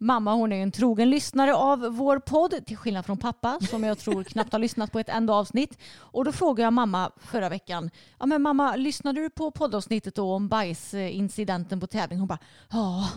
[0.00, 3.98] Mamma hon är en trogen lyssnare av vår podd till skillnad från pappa som jag
[3.98, 5.78] tror knappt har lyssnat på ett enda avsnitt.
[5.96, 10.32] Och då frågade jag mamma förra veckan, ja men mamma lyssnade du på poddavsnittet då
[10.32, 12.18] om bajsincidenten på tävling?
[12.18, 12.38] Hon bara
[12.70, 13.08] ja.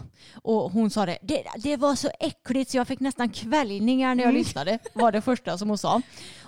[0.41, 4.23] Och hon sa det, det, det var så äckligt så jag fick nästan kvällningar när
[4.23, 6.01] jag lyssnade var det första som hon sa.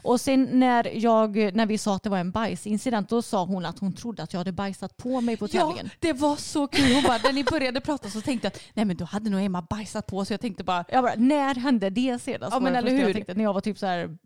[0.04, 3.66] Och sen när, jag, när vi sa att det var en bajsincident då sa hon
[3.66, 5.90] att hon trodde att jag hade bajsat på mig på Ja, tävlingen.
[6.00, 6.94] det var så kul.
[6.94, 9.42] Hon bara, när ni började prata så tänkte jag att nej men då hade nog
[9.42, 12.54] Emma bajsat på så jag tänkte bara Jag bara, när hände det senast?
[12.54, 13.14] Ja, men eller första Jag hur?
[13.14, 14.18] tänkte, när jag var typ så här,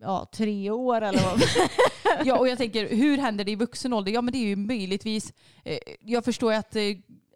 [0.00, 1.42] ja, tre år eller vad.
[2.24, 4.12] Ja, och jag tänker, hur händer det i vuxen ålder?
[4.12, 5.32] Ja, men det är ju möjligtvis...
[5.64, 6.82] Eh, jag förstår ju att eh,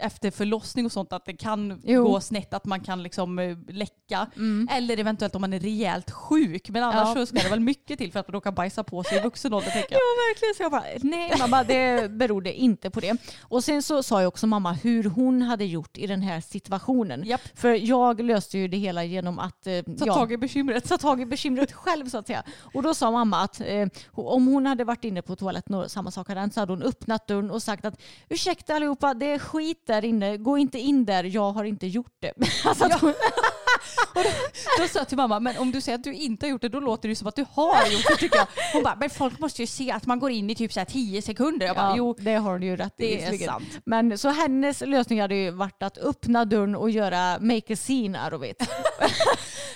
[0.01, 2.05] efter förlossning och sånt att det kan Jo.
[2.05, 4.27] gå snett, att man kan liksom eh, läcka.
[4.71, 6.69] Eller eventuellt om man är rejält sjuk.
[6.71, 7.15] Men annars Ja.
[7.15, 9.55] så ska det väl mycket till för att man råkar bajsa på sig i vuxen
[9.55, 9.73] ålder.
[9.77, 10.55] Ja verkligen.
[10.57, 13.17] Så jag bara, nej mamma det berodde inte på det.
[13.43, 17.25] Och sen så sa jag också mamma hur hon hade gjort i den här situationen.
[17.27, 17.41] Japp.
[17.55, 20.89] För jag löste ju det hela genom att eh, Ta ja, tag i bekymret.
[20.89, 22.43] ta tag i bekymret själv så att säga.
[22.75, 26.11] Och då sa mamma att eh, om hon hade varit inne på toaletten och samma
[26.11, 29.39] sak hade hänt så hade hon öppnat dörren och sagt att ursäkta allihopa det är
[29.39, 32.33] skit där inne, gå inte in där, jag har inte gjort det.
[32.65, 33.15] alltså att hon,
[34.79, 36.69] Då sa jag till mamma, men om du säger att du inte har gjort det
[36.69, 38.47] då låter det som att du har gjort det tycker jag.
[38.73, 40.85] Hon bara, men folk måste ju se att man går in i typ så här
[40.85, 41.67] 10 sekunder.
[41.67, 43.03] Jag bara, ja, jo det har hon ju rätt i.
[43.17, 43.65] det är sant.
[43.85, 48.25] Men så hennes lösning hade ju varit att öppna dörren och göra make a scene
[48.25, 48.63] out of it.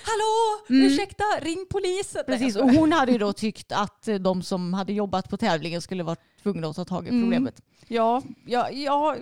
[0.03, 2.23] Hallå, ursäkta, ring polisen.
[2.27, 2.39] Mm.
[2.39, 5.81] Precis, och hon hade ju då tyckt att eh, de som hade jobbat på tävlingen
[5.81, 7.21] skulle vara tvungna att ta tag i Mm.
[7.21, 7.61] problemet.
[7.87, 9.15] Ja, ja, ja,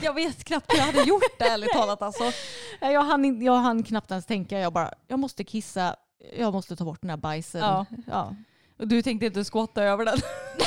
[0.00, 2.24] jag vet knappt hur jag hade gjort det ärligt talat alltså.
[2.80, 5.96] Jag hann, jag hann knappt ens tänka, jag bara, jag måste kissa,
[6.38, 7.60] jag måste ta bort den här bajsen.
[7.60, 7.86] Ja.
[8.06, 8.34] Ja.
[8.84, 10.16] Och du tänkte inte skotta över den.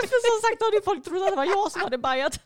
[0.00, 2.40] För som sagt hade ju folk trott att det var jag som hade bajat.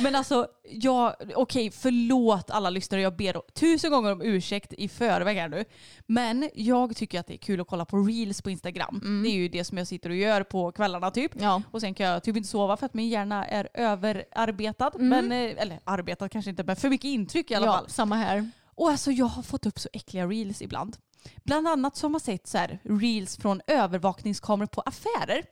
[0.00, 3.02] Men alltså, jag, okej förlåt alla lyssnare.
[3.02, 5.64] Jag ber tusen gånger om ursäkt i förväg här nu.
[6.06, 9.22] Men jag tycker att det är kul att kolla på reels på Instagram.
[9.24, 11.32] Det är ju det som jag sitter och gör på kvällarna typ.
[11.34, 11.62] Ja.
[11.70, 14.90] Och sen kan jag typ inte sova för att min hjärna är överarbetad.
[14.98, 17.90] Men, eh, eller arbetad kanske inte, men för mycket intryck i alla ja, fall.
[17.90, 18.50] samma här.
[18.80, 20.96] Och alltså jag har fått upp så äckliga reels ibland.
[21.44, 25.44] Bland annat så har man sett så här reels från övervakningskameror på affärer.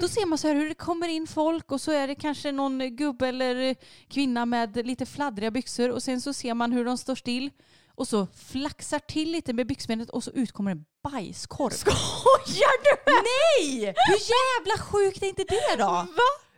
[0.00, 2.52] Då ser man så här hur det kommer in folk och så är det kanske
[2.52, 3.74] någon gubbe eller
[4.08, 7.50] kvinna med lite fladdriga byxor och sen så ser man hur de står still
[7.94, 11.70] och så flaxar till lite med byxbenet och så ut kommer en bajskorv.
[11.70, 13.12] Skojar du?
[13.12, 13.94] Nej!
[13.96, 15.84] Hur jävla sjukt är inte det då?
[15.84, 16.06] Va?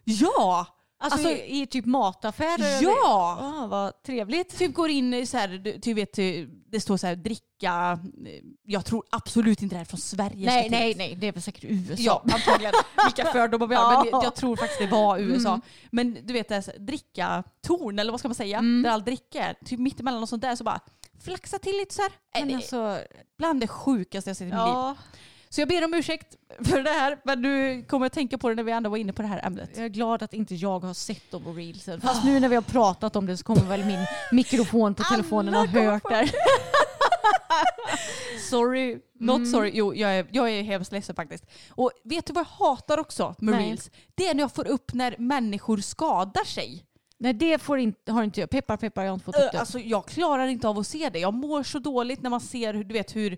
[0.05, 0.76] Ja!
[0.99, 2.83] Alltså, Alltså, i, i typ mataffärer?
[2.83, 3.39] Ja!
[3.41, 4.59] Ah, vad trevligt.
[4.59, 6.13] Typ går in i så här, du, vet,
[6.71, 7.99] det står så här dricka,
[8.63, 10.47] jag tror absolut inte det här är från Sverige.
[10.47, 11.95] Nej, nej, nej, det är väl säkert USA.
[12.03, 12.75] Ja, antagligen.
[13.07, 14.05] Vilka fördomar vi har.
[14.05, 14.21] Men Ja.
[14.25, 15.61] jag tror faktiskt det var USA.
[15.91, 18.61] Men du vet, det är så här, dricka torn eller vad ska man säga?
[18.61, 19.55] Där all dricka är.
[19.65, 20.81] Typ mittemellan och sånt där så bara
[21.25, 22.13] flaxa till lite så här.
[22.41, 22.99] Men Eh, alltså,
[23.39, 24.95] Bland det sjukaste jag sett i mitt liv.
[25.49, 27.19] Så jag ber om ursäkt för det här.
[27.25, 29.47] Men du kommer att tänka på det när vi ändå var inne på det här
[29.47, 29.71] ämnet.
[29.75, 32.01] jag är glad att inte jag har sett dem på reelsen.
[32.01, 35.55] Fast nu när vi har pratat om det så kommer väl min mikrofon på telefonen
[35.55, 36.31] ha hört där.
[38.51, 39.71] Sorry, not sorry.
[39.75, 41.45] Jo, jag är, jag är hemskt ledsen faktiskt.
[41.71, 43.67] Och vet du vad jag hatar också med Nej.
[43.67, 43.91] reels?
[44.15, 46.85] Det är när jag får upp när människor skadar sig.
[47.19, 48.51] Nej det får inte, har inte jag.
[48.51, 49.61] Peppar peppar, jag har inte fått upp Ö, det.
[49.61, 51.19] Alltså, jag klarar inte av att se det.
[51.19, 53.37] Jag mår så dåligt när man ser du vet, hur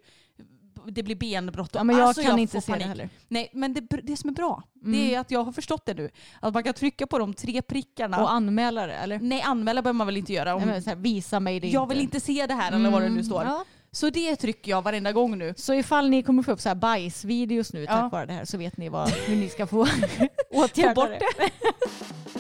[0.86, 1.74] det blir benbrott.
[1.74, 2.86] och- ja, men jag alltså, kan inte får se det panik.
[2.88, 3.08] heller.
[3.28, 4.92] Nej, men det, det som är bra, Mm.
[4.92, 6.10] det är att jag har förstått det nu.
[6.40, 8.22] Att man kan trycka på de tre prickarna.
[8.22, 9.18] Och anmäla det eller?
[9.18, 10.54] Nej, anmäla behöver man väl inte göra.
[10.54, 13.08] Om, Nej, här, visa mig det jag vill inte se det här eller vad det
[13.08, 13.44] nu står.
[13.44, 13.64] Ja.
[13.90, 15.54] Så det trycker jag varenda gång nu.
[15.56, 17.86] Så ifall ni kommer få upp så här bajsvideos nu Ja.
[17.86, 19.86] tack vare det här så vet ni vad, hur ni ska få
[20.50, 21.50] åtgärda bort det.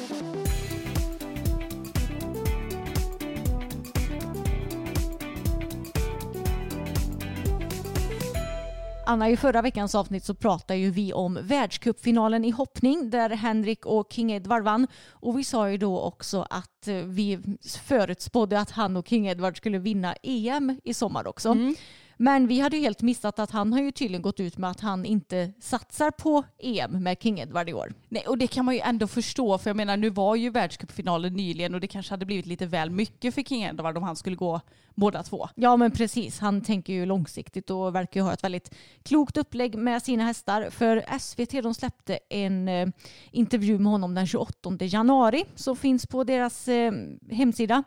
[9.08, 13.86] Anna, i förra veckans avsnitt så pratade ju vi om världscupfinalen i hoppning där Henrik
[13.86, 14.86] och King Edward vann.
[15.10, 17.38] Och vi sa ju då också att eh, vi
[17.84, 21.48] förutspådde att han och King Edward skulle vinna EM i sommar också.
[21.48, 21.74] Mm.
[22.20, 24.80] Men vi hade ju helt missat att han har ju tydligen gått ut med att
[24.80, 27.92] han inte satsar på EM med King Edward i år.
[28.08, 31.32] Nej, och det kan man ju ändå förstå för jag menar nu var ju världscupfinalen
[31.32, 34.36] nyligen och det kanske hade blivit lite väl mycket för King Edward om han skulle
[34.36, 34.60] gå
[34.94, 35.48] båda två.
[35.54, 39.78] Ja men precis, han tänker ju långsiktigt och verkar ju ha ett väldigt klokt upplägg
[39.78, 40.70] med sina hästar.
[40.70, 42.88] För SVT de släppte en eh,
[43.30, 46.92] intervju med honom den 28 januari som finns på deras eh,
[47.30, 47.84] hemsida.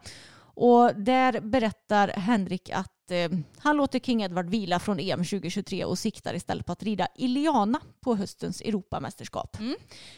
[0.54, 6.00] Och där berättar Henrik att eh, han låter King Edward vila från EM 2023 och
[6.00, 9.58] siktar istället på att rida Iliana på höstens Europamästerskap.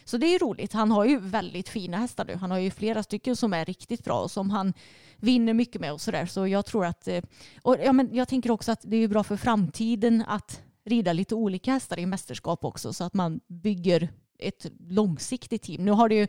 [0.04, 0.72] Så det är roligt.
[0.72, 2.36] Han har ju väldigt fina hästar nu.
[2.36, 4.72] Han har ju flera stycken som är riktigt bra och som han
[5.16, 6.26] vinner mycket med och sådär.
[6.26, 7.22] Så jag tror att, eh,
[7.62, 11.34] och ja, men jag tänker också att det är bra för framtiden att rida lite
[11.34, 14.08] olika hästar i mästerskap också så att man bygger
[14.38, 15.84] ett långsiktigt team.
[15.84, 16.26] Nu har det ju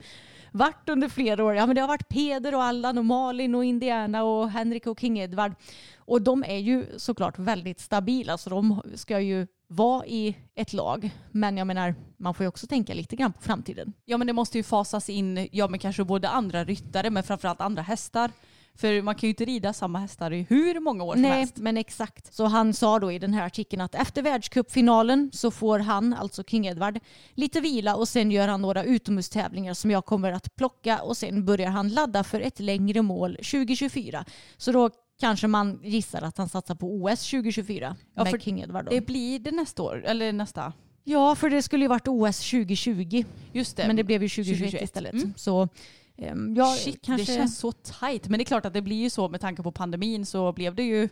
[0.52, 3.66] varit under flera år, ja men det har varit Peder och Allan och Malin och
[3.66, 5.56] Indiana och Henrik och King Edward.
[5.98, 11.10] Och de är ju såklart väldigt stabila så de ska ju vara i ett lag.
[11.32, 13.94] Men jag menar, man får ju också tänka lite grann på framtiden.
[14.06, 17.62] Ja men det måste ju fasas in, ja men kanske både andra ryttare men framförallt
[17.62, 18.32] andra hästar.
[18.76, 21.58] För man kan ju inte rida samma hästar i hur många år som Nej, helst.
[21.58, 22.34] men exakt.
[22.34, 26.44] Så han sa då i den här artikeln att efter världscupfinalen så får han, alltså
[26.44, 27.00] King Edward,
[27.34, 31.46] lite vila och sen gör han några utomhustävlingar som jag kommer att plocka och sen
[31.46, 34.26] börjar han ladda för ett längre mål 2024.
[34.58, 38.86] Så då kanske man gissar att han satsar på OS 2024 Ja, med King Edward.
[38.86, 38.92] Då.
[38.92, 40.74] Det blir det nästa år, eller nästa.
[41.04, 43.24] Ja, för det skulle ju varit OS 2020
[43.54, 43.88] Just det.
[43.88, 44.84] men det blev ju 2021, 2021.
[44.84, 45.14] istället.
[45.14, 45.34] Mm.
[45.38, 45.70] Så
[46.18, 47.32] ehm, ja, Shit, kanske...
[47.32, 48.28] det känns så tajt.
[48.28, 50.76] Men det är klart att det blir ju så med tanke på pandemin så blev
[50.76, 51.10] det ju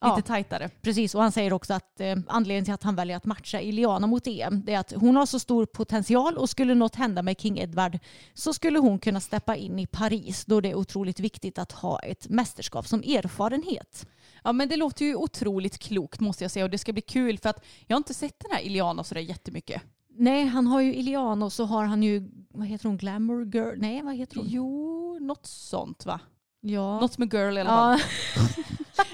[0.00, 0.16] Ja.
[0.16, 0.70] lite tajtare.
[0.82, 4.06] Precis, och han säger också att eh, anledningen till att han väljer att matcha Iliana
[4.06, 7.40] mot EM det är att hon har så stor potential och skulle något hända med
[7.40, 7.98] King Edward
[8.34, 11.98] så skulle hon kunna steppa in i Paris då det är otroligt viktigt att ha
[11.98, 14.06] ett mästerskap som erfarenhet.
[14.44, 17.38] Ja men det låter ju otroligt klokt måste jag säga och det ska bli kul
[17.38, 19.82] för att jag har inte sett den här Iliana sådär jättemycket.
[20.16, 23.74] Nej, han har ju Iliana och så har han ju, vad heter hon, Glamour Girl?
[23.76, 24.46] Nej, vad heter hon?
[24.48, 26.20] Jo, något sånt va?
[26.60, 27.00] Ja.
[27.00, 28.00] Något med girl i alla fall.
[28.36, 28.64] ja.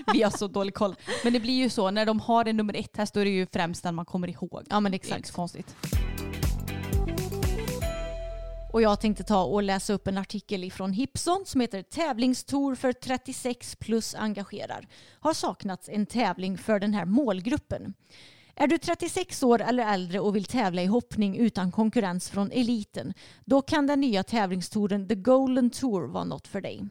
[0.13, 0.95] Vi har så dålig koll.
[1.25, 3.31] Men det blir ju så, när de har en nummer ett häst då är det
[3.31, 4.63] ju främst den man kommer ihåg.
[4.71, 5.29] ja, men Det är inte exakt.
[5.29, 5.77] så konstigt.
[8.73, 12.93] Och jag tänkte ta och läsa upp en artikel ifrån Hipson som heter Tävlingstour för
[12.93, 14.89] 36 plus engagerar.
[15.21, 17.95] Har saknats en tävling för den här målgruppen.
[18.55, 23.15] Är du 36 år eller äldre och vill tävla i hoppning utan konkurrens från eliten,
[23.45, 26.89] då kan den nya tävlingstouren The Golden Tour vara något för dig.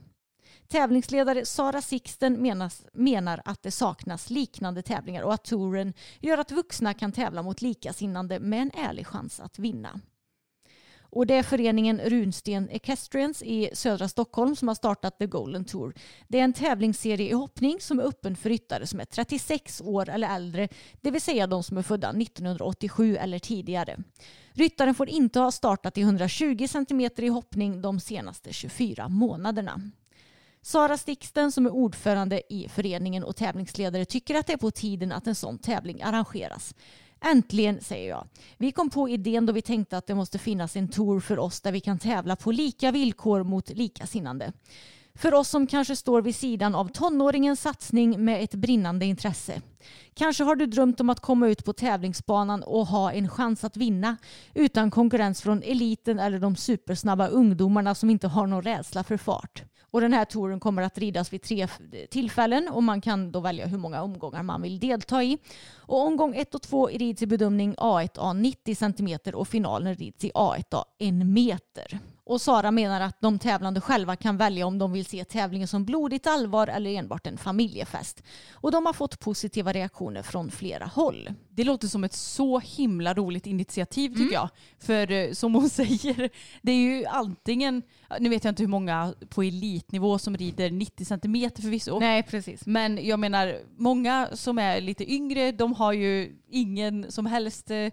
[0.68, 6.52] Tävlingsledare Sara Sixten menas, menar att det saknas liknande tävlingar och att touren gör att
[6.52, 10.00] vuxna kan tävla mot likasinnande med en ärlig chans att vinna.
[11.12, 15.94] Och det är föreningen Runsten Equestrians i södra Stockholm som har startat The Golden Tour.
[16.28, 20.10] Det är en tävlingsserie i hoppning som är öppen för ryttare som är 36 år
[20.10, 20.70] eller äldre,
[21.02, 23.98] det vill säga de som är födda 1987 eller tidigare.
[24.54, 29.82] Ryttaren får inte ha startat i 120 cm i hoppning de senaste 24 månaderna.
[30.62, 35.12] Sara Stixten som är ordförande i föreningen och tävlingsledare tycker att det är på tiden
[35.12, 36.76] att en sån tävling arrangeras.
[37.22, 38.28] Äntligen, säger jag.
[38.58, 41.62] Vi kom på idén då vi tänkte att det måste finnas en tour för oss
[41.62, 44.54] där vi kan tävla på lika villkor mot likasinnande.
[45.16, 49.62] För oss som kanske står vid sidan av tonåringens satsning med ett brinnande intresse.
[50.14, 53.78] Kanske har du drömt om att komma ut på tävlingsbanan och ha en chans att
[53.78, 54.18] vinna
[54.54, 59.64] utan konkurrens från eliten eller de supersnabba ungdomarna som inte har någon rädsla för fart.
[59.92, 61.68] Och den här touren kommer att ridas vid tre
[62.12, 65.38] tillfällen och man kan då välja hur många omgångar man vill delta i.
[65.76, 70.32] Och omgång 1 och 2 rids i bedömning A1A 90 cm och finalen rids i
[70.32, 72.00] A1A 1 meter.
[72.30, 75.86] Och Sara menar att de tävlande själva kan välja om de vill se tävlingen som
[75.86, 78.24] blodigt allvar eller enbart en familjefest.
[78.54, 81.30] Och de har fått positiva reaktioner från flera håll.
[81.50, 84.50] Det låter som ett så himla roligt initiativ tycker jag.
[84.80, 86.30] För eh, som hon säger,
[86.62, 87.82] det är ju antingen,
[88.20, 92.00] nu vet jag inte hur många på elitnivå som rider 90 centimeter förvisso.
[92.00, 92.66] Nej, precis.
[92.66, 97.90] Men jag menar, många som är lite yngre, de har ju ingen som helst eh,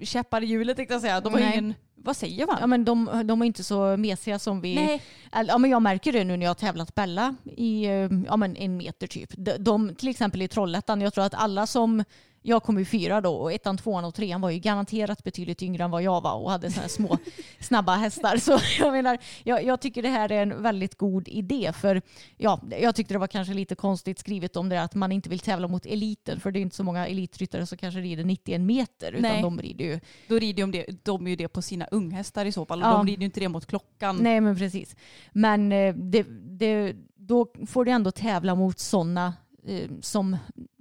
[0.00, 1.20] käppar i hjulet tänkte jag säga.
[1.20, 1.52] De har Nej.
[1.52, 2.56] ingen, vad säger man?
[2.60, 4.74] Ja, men de, de är inte så mesiga som vi...
[4.74, 5.02] Nej.
[5.48, 8.56] Ja, men jag märker det nu när jag har tävlat Bella i eh, ja, men
[8.56, 9.30] en meter typ.
[9.36, 12.04] De, de, till exempel i Trollhättan, jag tror att alla som
[12.46, 15.84] jag kom ju fyra då och ettan, tvåan och trean var ju garanterat betydligt yngre
[15.84, 17.18] än vad jag var och hade sådana små
[17.60, 18.36] snabba hästar.
[18.36, 22.02] Så jag menar, jag, jag tycker det här är en väldigt god idé för
[22.36, 25.38] ja, jag tyckte det var kanske lite konstigt skrivet om det att man inte vill
[25.38, 29.12] tävla mot eliten för det är inte så många elitryttare som kanske rider 91 meter
[29.12, 29.42] utan Nej.
[29.42, 32.66] de rider ju Då rider de, det, de ju det på sina unghästar i så
[32.66, 32.80] fall.
[32.80, 32.90] Ja.
[32.90, 34.16] De rider ju inte det mot klockan.
[34.16, 34.96] Nej men precis.
[35.32, 36.26] Men eh, det,
[36.58, 39.34] det, då får du ändå tävla mot sådana
[39.66, 40.36] eh, som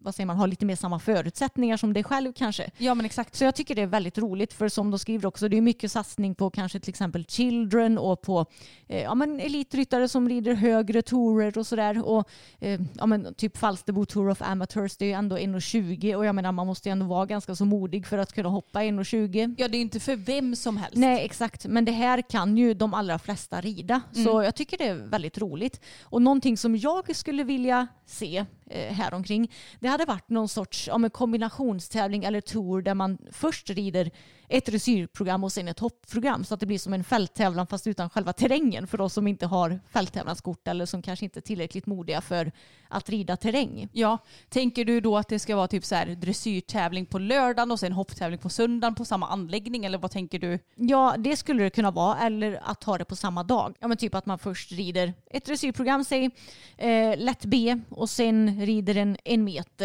[0.05, 2.71] vad säger man, har lite mer samma förutsättningar som dig själv kanske.
[2.77, 3.35] Ja men exakt.
[3.35, 5.91] Så jag tycker det är väldigt roligt för som de skriver också, det är mycket
[5.91, 8.45] satsning på kanske till exempel Children och på
[8.87, 12.05] eh, ja, men elitryttare som rider högre tourer och sådär.
[12.05, 12.29] Och
[12.59, 16.35] eh, ja, men typ Falsterbo Tour of Amateurs, det är ju ändå 1,20 och jag
[16.35, 19.55] menar man måste ju ändå vara ganska så modig för att kunna hoppa 1,20.
[19.57, 20.97] Ja det är inte för vem som helst.
[20.97, 21.65] Nej, exakt.
[21.65, 24.01] Men det här kan ju de allra flesta rida.
[24.11, 25.81] Så jag tycker det är väldigt roligt.
[26.03, 30.87] Och någonting som jag skulle vilja se eh, här omkring, det hade varit någon sorts
[30.87, 34.11] ja, men kombinationstävling eller tour där man först rider
[34.49, 38.09] ett dressyrprogram och sen ett hoppprogram så att det blir som en fälttävlan fast utan
[38.09, 42.21] själva terrängen för oss som inte har fälttävlanskort eller som kanske inte är tillräckligt modiga
[42.21, 42.51] för
[42.87, 43.89] att rida terräng.
[43.91, 44.17] Ja,
[44.49, 47.91] tänker du då att det ska vara typ så här dressyrtävling på lördagen och sen
[47.91, 50.59] hopptävling på söndagen på samma anläggning eller vad tänker du?
[50.75, 52.19] Ja, det skulle det kunna vara.
[52.19, 53.75] Eller att ha det på samma dag.
[53.79, 56.29] Ja, men typ att man först rider ett dressyrprogram, säg
[56.77, 59.84] eh, lätt B och sen rider en en meter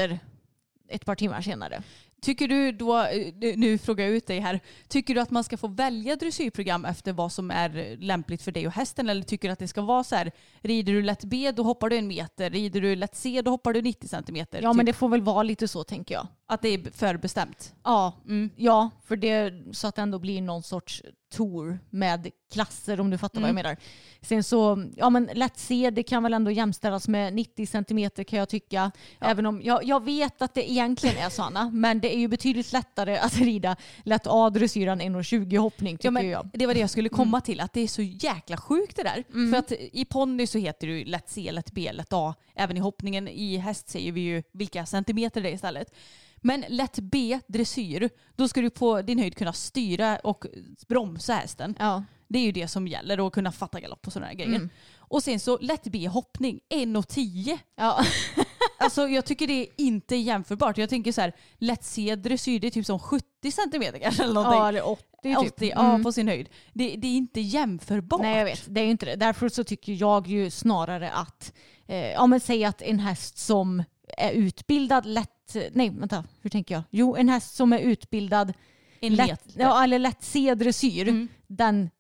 [0.89, 1.83] ett par timmar senare.
[2.23, 5.57] Tycker du då, eh, nu frågar jag ut dig här, tycker du att man ska
[5.57, 9.53] få välja dressyrprogram efter vad som är lämpligt för dig och hästen eller tycker du
[9.53, 12.51] att det ska vara så här, rider du lätt B då hoppar du en meter,
[12.51, 14.63] rider du lätt C då hoppar du 90 centimeter?
[14.63, 16.27] Ja, men det typ, får väl vara lite så tänker jag.
[16.47, 17.75] Att det är förbestämt?
[17.85, 18.51] Ja, Mm.
[18.57, 23.19] ja för det så att det ändå blir någon sorts tour med klasser om du
[23.19, 23.77] fattar vad jag menar.
[24.23, 28.39] Sen så, ja men lätt C det kan väl ändå jämställas med 90 centimeter kan
[28.39, 28.91] jag tycka.
[29.21, 32.73] Även om jag, jag vet att det egentligen är sådana, men det är ju betydligt
[32.73, 36.51] lättare att rida lätt A dressyran än 20 hoppning tycker Ja, men jag.
[36.53, 39.51] Det var det jag skulle komma till, att det är så jäkla sjukt det där.
[39.51, 42.35] För att i ponny så heter det ju lätt C, lätt B, lätt A.
[42.55, 45.95] Även i hoppningen i häst säger vi ju vilka centimeter det är istället.
[46.41, 50.45] Men lätt B, dressyr, då ska du på din höjd kunna styra och
[50.89, 51.75] bromsa hästen.
[51.79, 52.05] Ja.
[52.29, 54.69] Det är ju det som gäller och kunna fatta galopp och sådana här grejer.
[54.99, 57.59] Och sen så lätt B hoppning, 1,10.
[57.77, 58.05] Ja.
[58.83, 60.79] Alltså jag tycker det är inte jämförbart.
[60.79, 64.35] Jag tänker så här, lätt C dressyr det är typ som 70 centimeter kanske eller
[64.35, 64.59] någonting.
[64.61, 65.39] ja, eller 80 typ.
[65.39, 66.03] 80, ja Mm.
[66.03, 66.49] på sin höjd.
[66.73, 68.21] Det, det är inte jämförbart.
[68.21, 69.17] Nej jag vet, det är ju inte det.
[69.17, 71.53] Därför så tycker jag ju snarare att,
[71.87, 73.83] eh, ja men säg att en häst som
[74.19, 75.31] är utbildad lätt,
[75.73, 76.83] nej vänta, hur tänker jag?
[76.91, 78.53] Jo, en häst som är utbildad
[79.01, 81.29] En lätt, ja, eller lätt C-dressyr, Mm.
[81.47, 81.91] den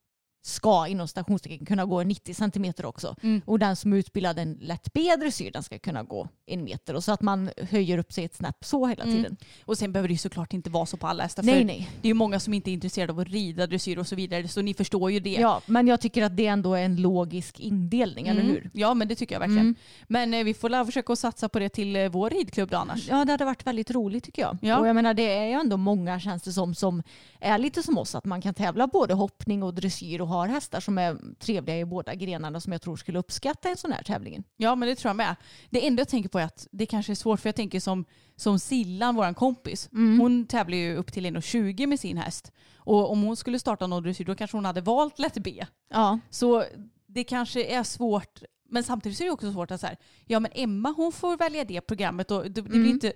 [0.42, 3.16] ska inom stationstecken kunna gå 90 centimeter också.
[3.22, 3.42] Mm.
[3.44, 6.94] Och den som är utbildad en lätt B-dressyr den ska kunna gå en meter.
[6.94, 9.16] Och så att man höjer upp sig ett snäpp så hela Mm.
[9.16, 9.36] tiden.
[9.64, 11.42] Och sen behöver det ju såklart inte vara så på alla hästar.
[11.42, 11.90] Nej nej.
[12.02, 14.48] Det är ju många som inte är intresserade av att rida dressyr och så vidare.
[14.48, 15.30] Så ni förstår ju det.
[15.30, 18.52] Ja, men jag tycker att det ändå är en logisk indelning, eller Mm.
[18.52, 18.70] hur?
[18.74, 19.60] Ja men det tycker jag verkligen.
[19.60, 19.74] Mm.
[20.08, 23.08] Men eh, vi får la försöka satsa på det till eh, vår ridklubb då annars.
[23.08, 24.58] Ja, det hade varit väldigt roligt tycker jag.
[24.62, 24.78] Ja.
[24.78, 27.02] Och jag menar, det är ju ändå många känns det som, som
[27.40, 30.80] är lite som oss, att man kan tävla både hoppning och dressyr och har hästar
[30.80, 34.44] som är trevliga i båda grenarna som jag tror skulle uppskatta en sån här tävling.
[34.56, 35.36] Ja men det tror jag med.
[35.70, 38.04] Det enda jag tänker på är att det kanske är svårt för jag tänker som,
[38.36, 39.88] som Sillan, vår kompis.
[39.92, 40.20] Mm.
[40.20, 42.52] Hon tävlar ju upp till 1,20 med sin häst.
[42.76, 45.64] Och om hon skulle starta någon dressyr då kanske hon hade valt lätt B.
[45.90, 46.64] Ja, Så
[47.06, 48.42] det kanske är svårt.
[48.68, 51.36] Men samtidigt så är det också svårt att så här, ja men Emma hon får
[51.36, 52.90] välja det programmet och det, det blir Mm.
[52.90, 53.12] inte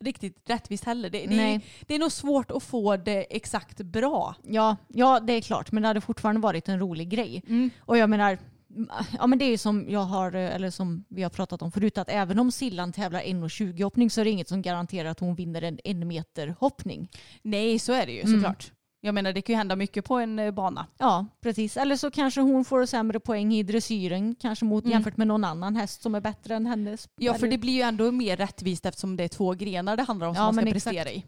[0.00, 1.10] riktigt rättvist heller.
[1.10, 4.34] Det, det, är, det är nog svårt att få det exakt bra.
[4.42, 7.42] ja, ja, det är klart, men det hade fortfarande varit en rolig grej.
[7.48, 7.70] Mm.
[7.80, 8.38] Och jag menar,
[9.18, 11.98] ja men det är ju som jag har, eller som vi har pratat om förut,
[11.98, 15.34] att även om Sillan tävlar 1,20 hoppning så är det inget som garanterar att hon
[15.34, 17.08] vinner en en meter hoppning.
[17.42, 18.40] Nej så är det ju Mm.
[19.06, 20.86] Jag menar det kan ju hända mycket på en eh, bana.
[20.98, 21.76] Ja, precis.
[21.76, 24.92] Eller så kanske hon får sämre poäng i dressyren kanske mot, Mm.
[24.92, 27.08] jämfört med någon annan häst som är bättre än hennes.
[27.16, 30.26] Ja för det blir ju ändå mer rättvist eftersom det är två grenar det handlar
[30.26, 31.16] om som Ja, man ska prestera exakt.
[31.16, 31.24] i.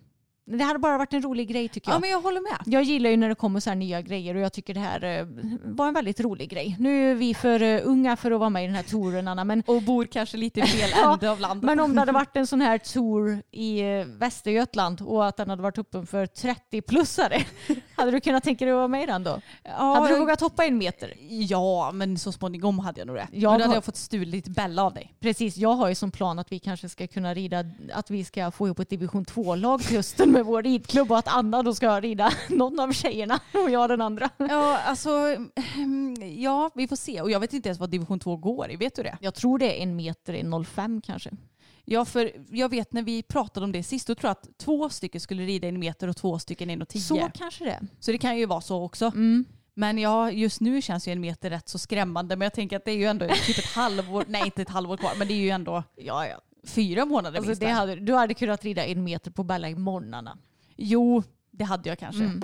[0.51, 2.01] Det hade bara varit en rolig grej tycker Ja jag.
[2.01, 2.59] men jag håller med.
[2.75, 5.05] Jag gillar ju när det kommer så här nya grejer och jag tycker det här
[5.05, 5.27] eh,
[5.65, 6.77] var en väldigt rolig grej.
[6.79, 9.45] Nu är vi för eh, unga för att vara med i den här touren Anna,
[9.45, 11.65] men, Och bor kanske lite i fel Ja, ände av landet.
[11.65, 15.51] men om det hade varit en sån här tour i eh, Västergötland och att den
[15.51, 17.43] hade varit öppen för 30-plussare,
[17.97, 19.41] hade du kunnat tänka dig att vara med i den då?
[19.65, 21.15] ja, hade du vågat hoppa en meter?
[21.29, 23.29] Ja men så småningom hade jag nog det.
[23.33, 25.15] Jag men då hade har- jag fått stulit Bella av dig.
[25.21, 28.51] Precis, jag har ju som plan att vi kanske ska kunna rida, att vi ska
[28.51, 32.01] få ihop ett division 2-lag till hösten med vår ridklubb och att Anna då ska
[32.01, 34.31] rida någon av tjejerna och jag den andra.
[34.37, 35.11] Ja, alltså,
[35.75, 37.21] mm, ja, vi får se.
[37.21, 38.77] Och jag vet inte ens vad division 2 går i.
[38.77, 39.19] Vet du det?
[39.21, 41.31] Jag tror det är en meter, en 05 kanske.
[41.85, 44.89] Ja, för jag vet när vi pratade om det sist, då tror jag att två
[44.89, 47.03] stycken skulle rida en meter och två stycken en och tio.
[47.03, 47.81] Så kanske det.
[48.01, 49.07] Så det kan ju vara så också.
[49.07, 49.45] Mm.
[49.75, 52.37] Men ja, just nu känns ju en meter rätt så skrämmande.
[52.37, 54.97] Men jag tänker att det är ju ändå typ ett halvår, nej inte ett halvår
[54.97, 56.41] kvar, men det är ju ändå Ja, ja.
[56.65, 57.61] Fyra månader Alltså, minst.
[57.61, 60.39] det hade, du hade kunnat rida en meter på Bella i morgnarna.
[60.77, 62.25] Jo, det hade jag kanske.
[62.25, 62.43] Mm.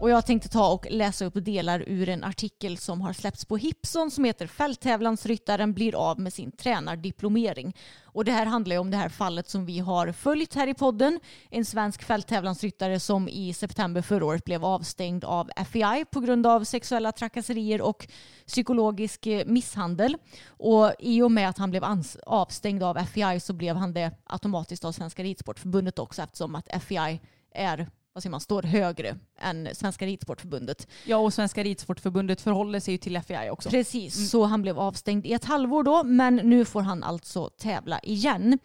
[0.00, 3.56] Och jag tänkte ta och läsa upp delar ur en artikel som har släppts på
[3.56, 7.76] Hipson som heter Fälttävlansryttaren blir av med sin tränardiplomering.
[8.04, 10.74] Och det här handlar ju om det här fallet som vi har följt här i
[10.74, 11.20] podden.
[11.50, 16.64] En svensk fälttävlansryttare som i september förra året blev avstängd av FEI på grund av
[16.64, 18.08] sexuella trakasserier och
[18.46, 20.16] psykologisk eh, misshandel.
[20.46, 21.84] Och i och med att han blev
[22.26, 27.20] avstängd av FEI så blev han det automatiskt av Svenska Ridsportförbundet också eftersom att FEI
[27.54, 30.88] är vad säger man, står högre än Svenska Ridsportförbundet.
[31.06, 33.70] Ja, och Svenska Ridsportförbundet förhåller sig ju till FEI också.
[33.70, 38.00] Precis, så han blev avstängd i ett halvår då, men nu får han alltså tävla
[38.00, 38.58] igen.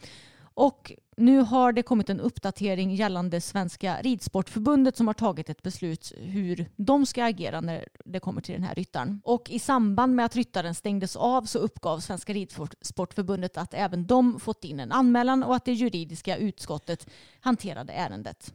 [0.58, 6.14] Och nu har det kommit en uppdatering gällande Svenska Ridsportförbundet som har tagit ett beslut
[6.18, 9.22] hur de ska agera när det kommer till den här ryttaren.
[9.24, 14.40] Och i samband med att ryttaren stängdes av så uppgav Svenska Ridsportförbundet att även de
[14.40, 17.08] fått in en anmälan och att det juridiska utskottet
[17.40, 18.54] hanterade ärendet.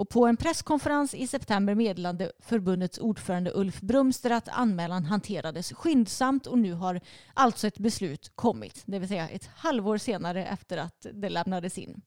[0.00, 6.46] Och på en presskonferens i september meddelade förbundets ordförande Ulf Brumster att anmälan hanterades skyndsamt
[6.46, 7.00] och nu har
[7.34, 12.02] alltså ett beslut kommit, det vill säga ett halvår senare efter att det lämnades in.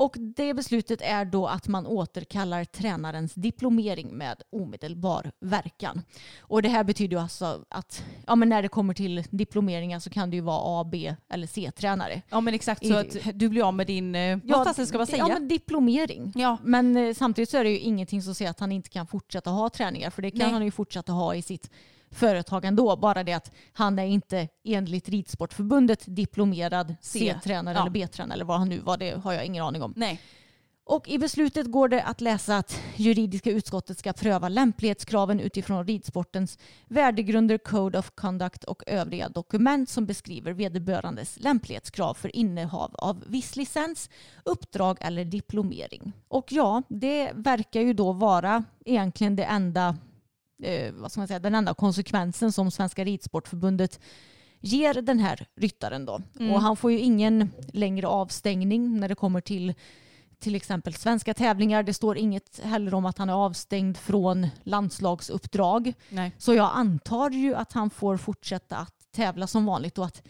[0.00, 6.02] Och det beslutet är då att man återkallar tränarens diplomering med omedelbar verkan.
[6.40, 10.10] Och det här betyder ju alltså att ja, men när det kommer till diplomeringar så
[10.10, 12.22] kan det ju vara A, B eller C-tränare.
[12.28, 15.06] Ja men exakt så att du blir av med din, eh, vad fasen ska man
[15.06, 15.24] säga?
[15.28, 16.32] Ja, men diplomering.
[16.34, 16.58] Ja.
[16.62, 19.50] Men eh, samtidigt så är det ju ingenting som säger att han inte kan fortsätta
[19.50, 20.10] ha träningar.
[20.10, 20.50] För det kan Nej.
[20.50, 21.70] han ju fortsätta ha i sitt
[22.10, 22.96] företag ändå.
[22.96, 26.94] Bara det att han är inte enligt Ridsportförbundet diplomerad.
[27.00, 27.80] C-tränare Ja.
[27.80, 28.96] eller B-tränare eller vad han nu var.
[28.96, 29.92] Det har jag ingen aning om.
[29.96, 30.20] Nej.
[30.84, 36.58] Och i beslutet går det att läsa att juridiska utskottet ska pröva lämplighetskraven utifrån ridsportens
[36.88, 43.56] värdegrunder, code of conduct och övriga dokument som beskriver vederbörandes lämplighetskrav för innehav av viss
[43.56, 44.10] licens,
[44.44, 46.12] uppdrag eller diplomering.
[46.28, 49.96] Och ja, det verkar ju då vara egentligen det enda,
[50.62, 54.00] eh, vad ska man säga, den enda konsekvensen som Svenska Ridsportförbundet
[54.60, 56.20] ger den här ryttaren då.
[56.40, 56.52] Mm.
[56.52, 59.74] Och han får ju ingen längre avstängning när det kommer till
[60.40, 61.82] till exempel svenska tävlingar.
[61.82, 65.92] Det står inget heller om att han är avstängd från landslagsuppdrag.
[66.08, 66.32] Nej.
[66.38, 70.22] Så jag antar ju att han får fortsätta att tävla som vanligt och att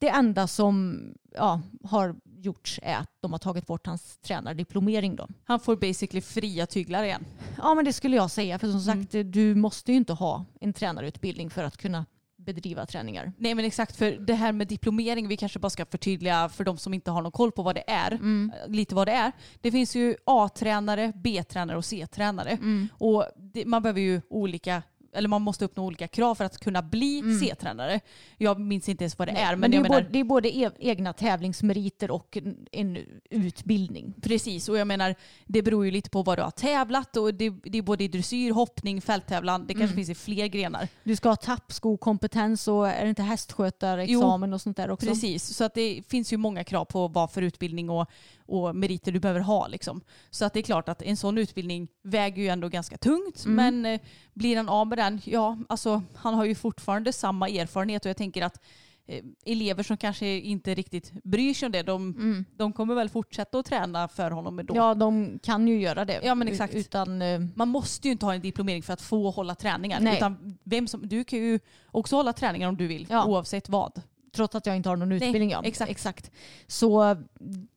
[0.00, 1.00] det enda som
[1.34, 5.28] ja, har gjorts är att de har tagit bort hans tränardiplomering då.
[5.44, 7.24] Han får basically fria tyglar igen.
[7.58, 9.02] Ja men det skulle jag säga för som Mm.
[9.02, 13.32] sagt du måste ju inte ha en tränarutbildning för att kunna bedriva träningar.
[13.38, 16.78] Nej men exakt, för det här med diplomering, vi kanske bara ska förtydliga för de
[16.78, 18.12] som inte har någon koll på vad det är.
[18.12, 18.52] Mm.
[18.64, 19.32] eh, Lite vad det är.
[19.60, 22.50] Det finns ju A-tränare, B-tränare och C-tränare.
[22.50, 22.88] Mm.
[22.98, 24.82] Och det, man behöver ju olika
[25.12, 28.00] eller man måste uppnå olika krav för att kunna bli C-tränare.
[28.36, 29.42] Jag minns inte ens vad det Mm.
[29.42, 29.56] Nej, är.
[29.56, 32.98] Men, men det, är menar, både, det är både e- egna tävlingsmeriter och en, en
[33.30, 34.14] utbildning.
[34.22, 35.14] Precis, och jag menar
[35.46, 38.08] det beror ju lite på vad du har tävlat och det, det är både i
[38.08, 39.66] dressyr, hoppning, fälttävlan.
[39.66, 39.80] Det Mm.
[39.80, 40.88] kanske finns i fler grenar.
[41.04, 45.06] Du ska ha tappskokompetens och är det inte hästskötarexamen och sånt där också?
[45.06, 48.10] Precis, så att det finns ju många krav på vad för utbildning och,
[48.46, 49.66] och meriter du behöver ha.
[49.66, 50.00] Liksom.
[50.30, 53.44] Så att det är klart att en sån utbildning väger ju ändå ganska tungt.
[53.44, 53.56] Mm.
[53.82, 54.00] Men eh,
[54.34, 58.16] blir han av med den, ja alltså han har ju fortfarande samma erfarenhet och jag
[58.16, 58.60] tänker att
[59.06, 63.58] eh, elever som kanske inte riktigt bryr sig om det, de, de kommer väl fortsätta
[63.58, 64.74] att träna för honom ändå.
[64.74, 64.84] Mm.
[64.84, 66.20] Ja, de kan ju göra det.
[66.22, 66.74] Ja, men exakt.
[66.74, 70.00] Utan, eh, Man måste ju inte ha en diplomering för att få hålla träningar.
[70.00, 70.16] Nej.
[70.16, 73.24] Utan vem som, du kan ju också hålla träningar om du vill, Ja.
[73.24, 74.02] oavsett vad.
[74.32, 75.50] Trots att jag inte har någon utbildning.
[75.50, 75.62] Ja.
[75.64, 75.90] exakt.
[75.90, 76.30] exakt.
[76.66, 77.16] Så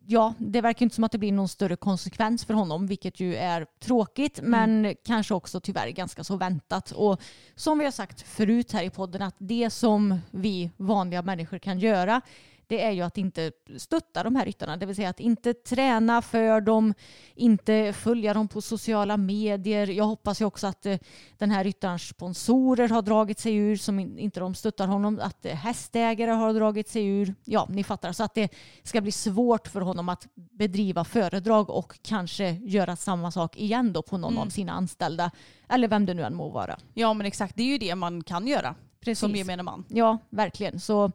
[0.05, 3.35] ja, det verkar inte som att det blir någon större konsekvens för honom, vilket ju
[3.35, 4.51] är tråkigt, Mm.
[4.51, 6.91] men kanske också tyvärr ganska så väntat.
[6.91, 7.21] Och
[7.55, 11.79] som vi har sagt förut här i podden, att det som vi vanliga människor kan
[11.79, 12.21] göra,
[12.67, 14.77] det är ju att inte stötta de här ryttarna.
[14.77, 16.93] Det vill säga att inte träna för dem,
[17.35, 19.87] inte följa dem på sociala medier.
[19.87, 20.97] Jag hoppas ju också att eh,
[21.37, 25.19] den här ryttarens sponsorer har dragit sig ur, som in, inte de stöttar honom.
[25.23, 27.35] Att eh, hästägare har dragit sig ur.
[27.45, 28.11] Ja, ni fattar.
[28.11, 28.53] Så att det
[28.83, 34.01] ska bli svårt för honom att bedriva föredrag och kanske göra samma sak igen då
[34.01, 35.31] på någon av sina anställda.
[35.69, 36.79] Eller vem det nu än må vara.
[36.93, 39.19] Ja men exakt, det är ju det man kan göra Precis.
[39.19, 39.85] som gemene man.
[39.87, 40.79] Ja, verkligen.
[40.79, 41.11] Så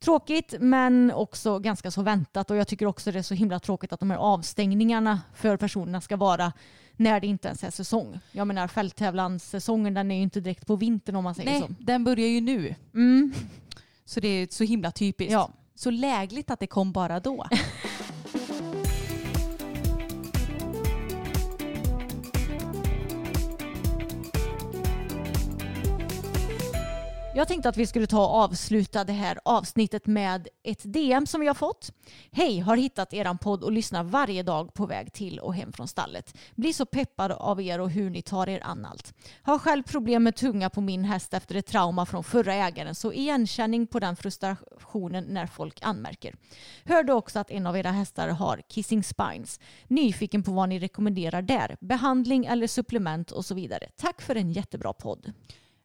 [0.00, 3.92] Tråkigt men också ganska så väntat och jag tycker också det är så himla tråkigt
[3.92, 6.52] att de här avstängningarna för personerna ska vara
[6.96, 8.20] när det inte ens är säsong.
[8.32, 11.74] Jag menar fälttävlanssäsongen den är ju inte direkt på vintern om man säger Nej, så.
[11.78, 12.74] den börjar ju nu.
[12.94, 13.32] Mm.
[14.04, 15.32] Så det är så himla typiskt.
[15.32, 15.50] Ja.
[15.74, 17.46] Så lägligt att det kom bara då.
[27.38, 31.40] Jag tänkte att vi skulle ta och avsluta det här avsnittet med ett DM som
[31.40, 31.92] vi har fått.
[32.32, 35.88] Hej, har hittat eran podd och lyssnar varje dag på väg till och hem från
[35.88, 36.36] stallet.
[36.54, 39.14] Blir så peppad av er och hur ni tar er an allt.
[39.42, 43.12] Har själv problem med tunga på min häst efter ett trauma från förra ägaren så
[43.12, 46.34] igenkänning på den frustrationen när folk anmärker.
[46.84, 49.60] Hörde också att en av era hästar har kissing spines.
[49.88, 51.76] Nyfiken på vad ni rekommenderar där.
[51.80, 53.88] Behandling eller supplement och så vidare.
[53.96, 55.32] Tack för en jättebra podd.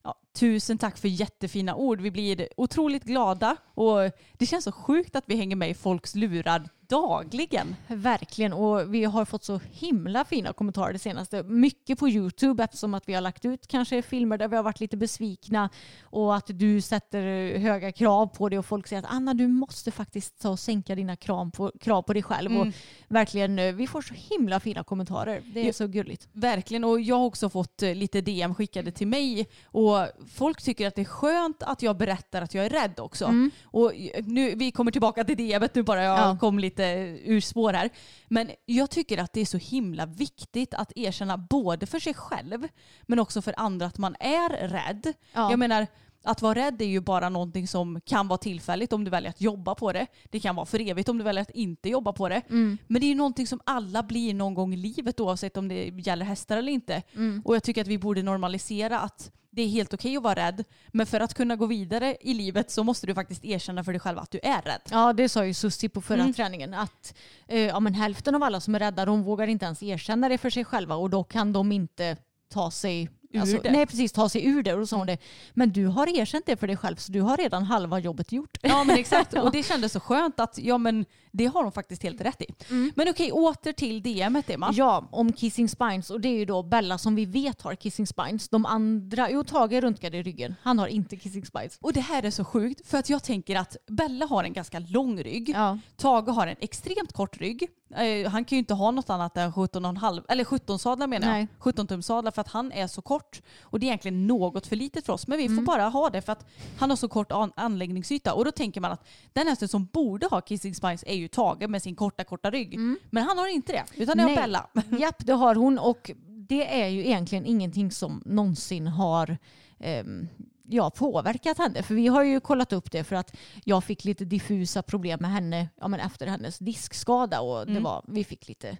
[0.03, 2.01] Ja, tusen tack för jättefina ord.
[2.01, 6.15] Vi blir otroligt glada och det känns så sjukt att vi hänger med i folks
[6.15, 7.75] lurar dagligen.
[7.87, 11.43] Verkligen och vi har fått så himla fina kommentarer det senaste.
[11.43, 14.79] Mycket på Youtube eftersom att vi har lagt ut kanske filmer där vi har varit
[14.79, 15.69] lite besvikna
[16.03, 19.91] och att du sätter höga krav på det och folk säger att Anna du måste
[19.91, 22.57] faktiskt ta och sänka dina krav på, krav på dig själv.
[22.59, 22.67] Och
[23.07, 25.41] verkligen, eh, vi får så himla fina kommentarer.
[25.53, 25.73] Det är Ja.
[25.73, 26.27] så gulligt.
[26.33, 29.97] Verkligen och jag har också fått eh, lite DM skickade till mig och
[30.35, 33.33] folk tycker att det är skönt att jag berättar att jag är rädd också.
[33.63, 33.91] Och
[34.23, 36.37] nu, vi kommer tillbaka till DMet nu bara jag Ja.
[36.39, 36.82] kom lite
[37.23, 37.89] ur spår här.
[38.27, 42.67] Men jag tycker att det är så himla viktigt att erkänna både för sig själv
[43.01, 45.13] men också för andra att man är rädd.
[45.33, 45.49] Ja.
[45.49, 45.87] Jag menar
[46.23, 49.41] att vara rädd är ju bara någonting som kan vara tillfälligt om du väljer att
[49.41, 50.07] jobba på det.
[50.29, 52.41] Det kan vara för evigt om du väljer att inte jobba på det.
[52.49, 52.77] Mm.
[52.87, 55.85] Men det är ju någonting som alla blir någon gång i livet oavsett om det
[55.85, 57.01] gäller hästar eller inte.
[57.15, 57.41] Mm.
[57.45, 60.63] Och jag tycker att vi borde normalisera att det är helt okej att vara rädd.
[60.91, 63.99] Men för att kunna gå vidare i livet så måste du faktiskt erkänna för dig
[63.99, 64.81] själv att du är rädd.
[64.91, 66.33] Ja, det sa ju Susie på förra Mm.
[66.33, 66.73] träningen.
[66.73, 67.13] Att
[67.47, 70.37] eh, ja, men hälften av alla som är rädda de vågar inte ens erkänna det
[70.37, 72.17] för sig själva och då kan de inte
[72.53, 73.09] ta sig
[73.39, 73.71] alltså, Ur det.
[73.71, 74.11] Nej, precis.
[74.11, 74.73] Ta sig ur det.
[74.73, 75.17] Och då sa hon det.
[75.53, 78.57] Men du har erkänt det för dig själv så du har redan halva jobbet gjort.
[78.61, 79.33] Ja men exakt.
[79.33, 82.47] Och det kändes så skönt att ja men det har de faktiskt helt rätt i.
[82.95, 84.69] Men okej, åter till DMet Emma.
[84.73, 86.09] Ja, om kissing spines.
[86.09, 88.49] Och det är ju då Bella som vi vet har kissing spines.
[88.49, 90.55] De andra, jo Tage röntgade i ryggen.
[90.61, 91.77] Han har inte kissing spines.
[91.81, 94.79] Och det här är så sjukt för att jag tänker att Bella har en ganska
[94.79, 95.49] lång rygg.
[95.49, 95.79] Ja.
[95.97, 97.67] Tage har en extremt kort rygg.
[97.95, 101.33] Eh, han kan ju inte ha något annat än 17,5 eller 17 sadlar menar jag.
[101.33, 101.47] Nej.
[101.59, 103.22] 17 tum sadlar för att han är så kort.
[103.61, 105.27] Och det är egentligen något för litet för oss.
[105.27, 105.55] Men vi Mm.
[105.57, 106.45] får bara ha det för att
[106.79, 108.33] han har så kort an- anläggningsyta.
[108.33, 111.69] Och då tänker man att den hästen som borde ha kissing spines är ju Tage
[111.69, 112.79] med sin korta korta rygg.
[113.09, 113.83] Men han har inte det.
[113.95, 114.41] Utan det har Mm.
[114.43, 114.67] Bella.
[114.99, 119.37] Japp, det har hon och det är ju egentligen ingenting som någonsin har
[119.79, 120.27] ehm,
[120.67, 121.83] ja, påverkat henne.
[121.83, 125.31] För vi har ju kollat upp det för att jag fick lite diffusa problem med
[125.31, 128.77] henne ja, men efter hennes diskskada och det var, vi fick lite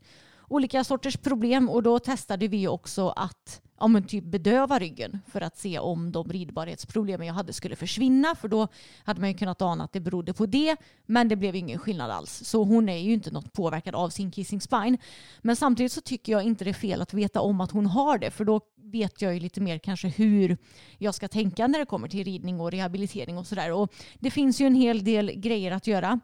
[0.48, 5.41] olika sorters problem och då testade vi också att ja, men typ bedöva ryggen för
[5.41, 8.67] att se om de ridbarhetsproblemen jag hade skulle försvinna för då
[9.03, 12.11] hade man ju kunnat ana att det berodde på det men det blev ingen skillnad
[12.11, 12.41] alls.
[12.45, 14.97] Så hon är ju inte något påverkad av sin kissing spine.
[15.41, 18.17] Men samtidigt så tycker jag inte det är fel att veta om att hon har
[18.17, 18.61] det för då
[18.93, 20.57] vet jag ju lite mer kanske hur
[20.97, 23.71] jag ska tänka när det kommer till ridning och rehabilitering och sådär.
[23.71, 26.19] Och det finns ju en hel del grejer att göra.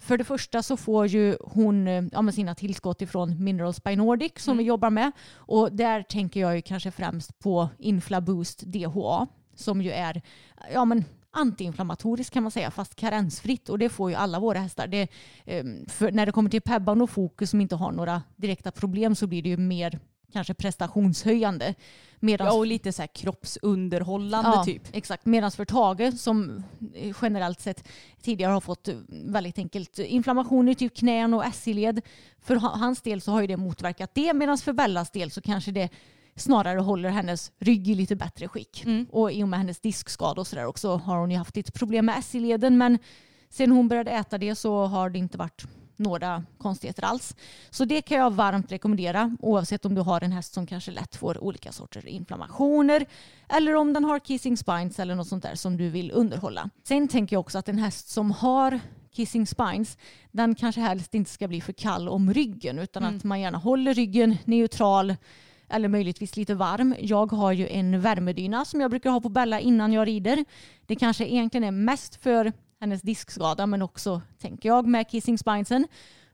[0.00, 4.56] För det första så får ju hon ja, sina tillskott ifrån Minerals by Nordic som
[4.56, 5.12] vi jobbar med.
[5.34, 10.22] Och där tänker jag ju kanske främst på Inflaboost DHA som ju är
[10.72, 14.86] ja, men antiinflammatoriskt kan man säga fast karensfritt och det får ju alla våra hästar.
[14.86, 15.08] Det,
[15.44, 19.14] eh, för när det kommer till Pebban och Fokus som inte har några direkta problem
[19.14, 19.98] så blir det ju mer
[20.32, 21.74] kanske prestationshöjande.
[22.20, 24.82] Medans Ja, och lite så här kroppsunderhållande Ja, typ.
[24.92, 25.26] Exakt.
[25.26, 26.62] Medan för Tage som
[26.94, 27.88] eh, generellt sett
[28.22, 32.00] tidigare har fått eh, väldigt enkelt inflammation i typ knän och SI-led.
[32.40, 35.40] För ha- hans del så har ju det motverkat det medan för Bellas del så
[35.40, 35.88] kanske det
[36.36, 38.84] snarare håller hennes rygg i lite bättre skick.
[39.10, 42.06] Och i och med hennes diskskada och sådär också har hon ju haft lite problem
[42.06, 42.98] med SI-leden men
[43.50, 45.64] sen hon började äta det så har det inte varit
[45.96, 47.36] några konstigheter alls.
[47.70, 51.16] Så det kan jag varmt rekommendera oavsett om du har en häst som kanske lätt
[51.16, 53.06] får olika sorters inflammationer
[53.48, 56.70] eller om den har kissing spines eller något sånt där som du vill underhålla.
[56.84, 58.80] Sen tänker jag också att en häst som har
[59.12, 59.98] kissing spines
[60.30, 63.94] den kanske helst inte ska bli för kall om ryggen utan att man gärna håller
[63.94, 65.16] ryggen neutral
[65.68, 66.94] eller möjligtvis lite varm.
[67.00, 70.44] Jag har ju en värmedyna som jag brukar ha på Bella innan jag rider.
[70.86, 75.86] Det kanske egentligen är mest för hennes diskskada men också, tänker jag, med kissing spinesen.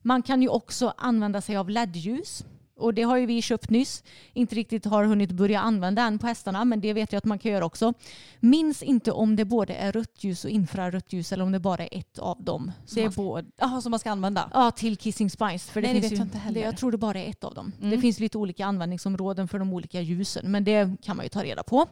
[0.02, 2.44] Man kan ju också använda sig av LED-ljus
[2.82, 4.02] och det har ju vi köpt nyss.
[4.32, 7.38] Inte riktigt har hunnit börja använda än på hästarna men det vet jag att man
[7.38, 7.94] kan göra också.
[8.40, 11.86] Minns inte om det både är rött ljus och infrarött ljus eller om det bara
[11.86, 12.72] är ett av dem.
[12.86, 14.50] som Det är både, aha, som man ska använda.
[14.54, 15.72] Ja, till Kissing Spice.
[15.72, 16.60] För det Nej, det finns vet ju, jag inte heller.
[16.60, 17.72] Det, jag tror det bara är ett av dem.
[17.78, 17.90] Mm.
[17.90, 20.50] Det finns lite olika användningsområden för de olika ljusen.
[20.52, 21.86] Men det kan man ju ta reda på.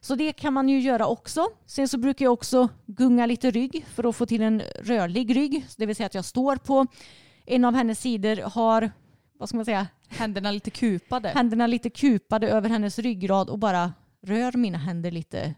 [0.00, 1.46] Så det kan man ju göra också.
[1.66, 5.66] Sen så brukar jag också gunga lite rygg för att få till en rörlig rygg.
[5.76, 6.86] Det vill säga att jag står på
[7.46, 8.90] en av hennes sidor, har
[9.40, 11.28] vad ska man säga, Händerna lite kupade.
[11.28, 15.54] händerna lite kupade över hennes ryggrad och bara rör mina händer lite.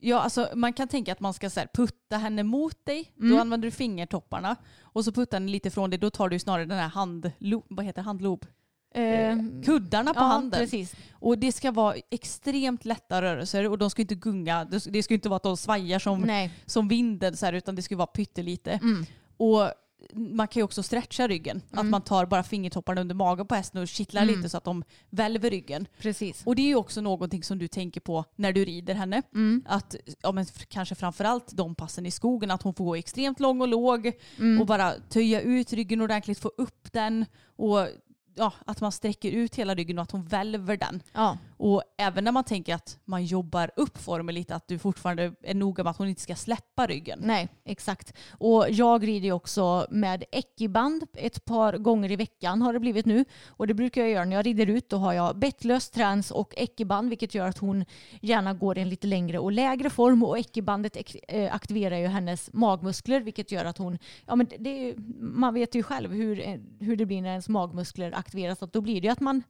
[0.00, 3.12] Ja, alltså, man kan tänka att man ska så här, putta henne mot dig.
[3.18, 3.30] Mm.
[3.30, 4.56] Då använder du fingertopparna.
[4.82, 5.98] Och så puttar den lite från dig.
[5.98, 8.46] Då tar du snarare den här handlo, vad heter handlob?
[8.94, 10.60] Eh, Kuddarna på ja, handen.
[10.60, 10.94] Precis.
[11.12, 14.64] Och det ska vara extremt lätta rörelser och de ska inte gunga.
[14.64, 16.50] Det det ska inte vara att de svajar som, Nej.
[16.66, 18.72] som vinden så här, utan det ska vara pyttelite.
[18.82, 19.06] Mm.
[19.36, 19.72] Och
[20.12, 21.62] man kan ju också stretcha ryggen.
[21.70, 21.90] Att Mm.
[21.90, 24.34] man tar bara fingertopparna under magen på hästen och kittlar Mm.
[24.36, 25.86] lite så att de välver ryggen.
[25.98, 26.42] Precis.
[26.46, 29.22] Och det är ju också någonting som du tänker på när du rider henne.
[29.34, 29.62] Mm.
[29.66, 33.60] Att, ja, men kanske framförallt de passen i skogen, att hon får gå extremt lång
[33.60, 34.60] och låg Mm.
[34.60, 37.26] och bara töja ut ryggen ordentligt, få upp den
[37.56, 37.86] och
[38.34, 41.02] ja, att man sträcker ut hela ryggen och att hon välver den.
[41.12, 41.38] Ja.
[41.56, 45.54] Och även när man tänker att man jobbar upp formen lite, att du fortfarande är
[45.54, 47.18] noga med att hon inte ska släppa ryggen.
[47.22, 48.14] Nej, exakt.
[48.30, 53.06] Och jag rider ju också med ekiband ett par gånger i veckan har det blivit
[53.06, 53.24] nu.
[53.48, 54.88] Och det brukar jag göra när jag rider ut.
[54.88, 57.84] Då har jag bettlös träns och ekiband vilket gör att hon
[58.20, 60.22] gärna går i en lite längre och lägre form.
[60.22, 64.70] Och ekibandet ek- eh, aktiverar ju hennes magmuskler vilket gör att hon, ja men det
[64.90, 68.58] är, man vet ju själv hur, eh, hur det blir när ens magmuskler aktiveras.
[68.72, 69.42] Då blir det ju att man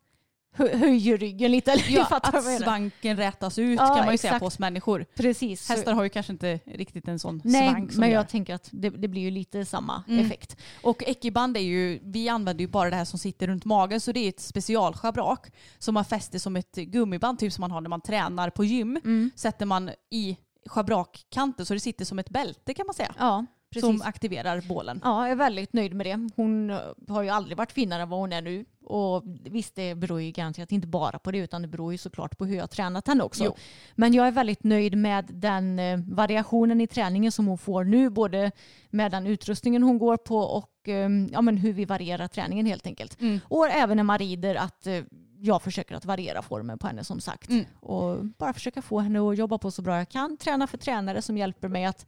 [0.55, 1.73] hö- höjer ryggen lite.
[1.73, 4.41] Eller, Ja, att svanken rätas ut Ja, kan man ju säga exakt.
[4.41, 5.07] på oss människor.
[5.15, 5.69] Precis.
[5.69, 8.17] Hästar har ju kanske inte riktigt en sån Nej, svank som men gör.
[8.17, 10.27] jag tänker att det, det blir ju lite samma Mm.
[10.27, 10.57] effekt.
[10.83, 14.13] Och ekiband är ju, vi använder ju bara det här som sitter runt magen så
[14.13, 17.89] det är ett specialschabrak som man fäster som ett gummiband typ som man har när
[17.91, 18.97] man tränar på gym.
[19.05, 19.31] Mm.
[19.37, 23.15] Sätter man i schabrakkanten så det sitter som ett bälte kan man säga.
[23.19, 23.87] Ja, precis.
[23.87, 25.01] Som aktiverar bålen.
[25.05, 26.29] Ja, jag är väldigt nöjd med det.
[26.37, 28.65] Hon eh, har ju aldrig varit finare än vad hon är nu.
[28.85, 32.39] Och visst, det beror ju garanterat inte bara på det utan det beror ju såklart
[32.39, 33.45] på hur jag har tränat henne också.
[33.45, 33.57] Jo.
[33.95, 38.11] Men jag är väldigt nöjd med den eh, variationen i träningen som hon får nu.
[38.11, 38.53] Både
[38.91, 42.87] med den utrustningen hon går på och eh, ja, men hur vi varierar träningen helt
[42.87, 43.21] enkelt.
[43.21, 43.41] Mm.
[43.45, 45.03] Och även när man rider att eh,
[45.43, 47.51] jag försöker att variera formen på henne som sagt.
[47.51, 47.65] Mm.
[47.81, 50.37] Och bara försöka få henne att jobba på så bra jag kan.
[50.37, 52.07] Träna för tränare som hjälper mig att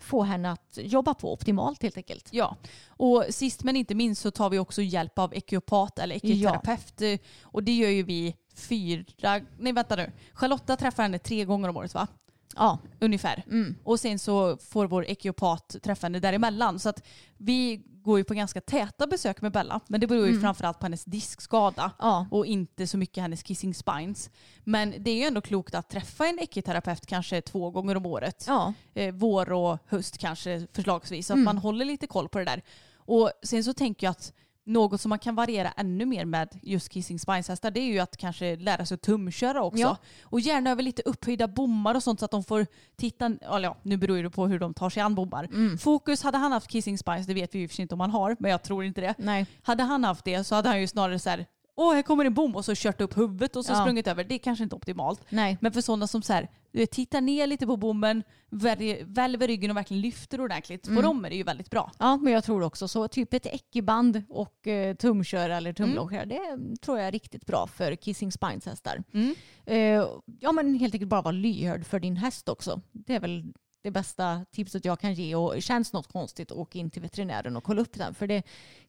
[0.00, 2.28] få henne att jobba på optimalt helt enkelt.
[2.30, 7.00] Ja, och sist men inte minst så tar vi också hjälp av ekiopat eller ekoterapeut.
[7.02, 10.12] Eh, Och det gör ju vi fyra, nej vänta nu.
[10.32, 12.06] Charlotta träffar henne tre gånger om året va?
[12.56, 12.78] Ja.
[13.00, 13.42] Ungefär.
[13.46, 13.76] Mm.
[13.84, 16.78] Och sen så får vår ekiopat träffa henne däremellan.
[16.78, 17.02] Så att
[17.36, 19.80] vi går ju på ganska täta besök med Bella.
[19.86, 20.42] Men det beror ju Mm.
[20.42, 21.90] framförallt på hennes diskskada.
[21.98, 22.26] Ja.
[22.30, 24.30] Och inte så mycket hennes kissing spines.
[24.64, 28.44] Men det är ju ändå klokt att träffa en ekoterapeut kanske två gånger om året.
[28.48, 28.72] Ja.
[28.94, 31.26] Eh, vår och höst kanske förslagsvis.
[31.26, 31.44] Så att Mm.
[31.44, 32.62] man håller lite koll på det där.
[32.96, 34.32] Och sen så tänker jag att
[34.64, 37.98] något som man kan variera ännu mer med just kissing spines hästar det är ju
[37.98, 39.80] att kanske lära sig att tumköra också.
[39.80, 39.96] Ja.
[40.22, 43.76] Och gärna över lite upphöjda bommar och sånt så att de får titta, eller ja
[43.82, 45.44] nu beror det på hur de tar sig an bommar.
[45.44, 45.78] Mm.
[45.78, 48.50] Fokus, hade han haft kissing spines, det vet vi ju inte om han har, men
[48.50, 49.14] jag tror inte det.
[49.18, 49.46] Nej.
[49.62, 51.46] Hade han haft det så hade han ju snarare så här,
[51.82, 53.76] åh här kommer en bom och så kört upp huvudet och så Ja.
[53.80, 54.24] sprungit över.
[54.24, 55.20] Det är kanske inte optimalt.
[55.28, 55.58] Nej.
[55.60, 56.48] Men för sådana som så här,
[56.90, 58.22] tittar ner lite på bommen,
[59.04, 60.82] välver ryggen och verkligen lyfter ordentligt.
[60.82, 61.02] På Mm.
[61.02, 61.90] dem är det ju väldigt bra.
[61.98, 63.08] Ja, men jag tror också så.
[63.08, 65.74] Typ ett ekiband och eh, tumköra eller Mm.
[65.90, 66.24] tumlockare.
[66.24, 69.02] Det tror jag är riktigt bra för kissing spines hästar.
[69.12, 69.34] Mm.
[69.66, 70.06] Eh,
[70.40, 72.80] ja, men helt enkelt bara vara lyhörd för din häst också.
[72.92, 73.52] Det är väl
[73.82, 75.34] det bästa tipset jag kan ge.
[75.34, 78.14] Och känns något konstigt, åk in till veterinären och kolla upp den.
[78.14, 78.42] För det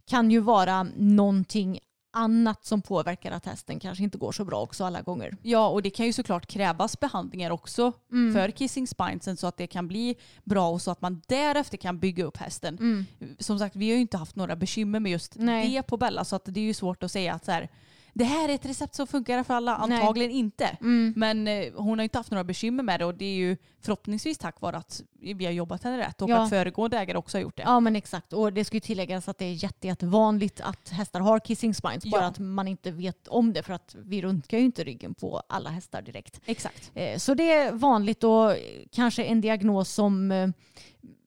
[0.05, 1.79] kan ju vara någonting
[2.13, 5.37] annat som påverkar att hästen kanske inte går så bra också alla gånger.
[5.41, 8.33] Ja, och det kan ju såklart krävas behandlingar också Mm.
[8.33, 11.99] för kissing spinesen så att det kan bli bra och så att man därefter kan
[11.99, 12.77] bygga upp hästen.
[12.77, 13.05] Mm.
[13.39, 15.69] Som sagt, vi har ju inte haft några bekymmer med just Nej.
[15.71, 17.69] det på Bella så att det är ju svårt att säga att så här,
[18.13, 19.85] det här är ett recept som funkar för alla.
[19.87, 19.97] Nej.
[19.99, 20.65] Antagligen inte.
[20.81, 21.13] Mm.
[21.15, 24.37] Men eh, hon har inte haft några bekymmer med det och det är ju förhoppningsvis
[24.37, 26.37] tack vare att vi har jobbat henne rätt och Ja.
[26.43, 27.63] att föregående ägare också har gjort det.
[27.63, 31.19] Ja men exakt och det ska ju tilläggas att det är jätte, jättevanligt att hästar
[31.19, 32.05] har kissing spines.
[32.05, 32.27] Bara Ja.
[32.27, 35.69] att man inte vet om det för att vi röntgar ju inte ryggen på alla
[35.69, 36.41] hästar direkt.
[36.45, 36.91] Exakt.
[36.93, 38.55] Eh, Så det är vanligt och
[38.91, 40.49] kanske en diagnos som eh,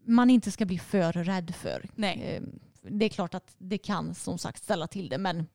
[0.07, 1.89] man inte ska bli för rädd för.
[1.95, 2.23] Nej.
[2.23, 2.43] Eh,
[2.91, 5.47] Det är klart att det kan som sagt ställa till det men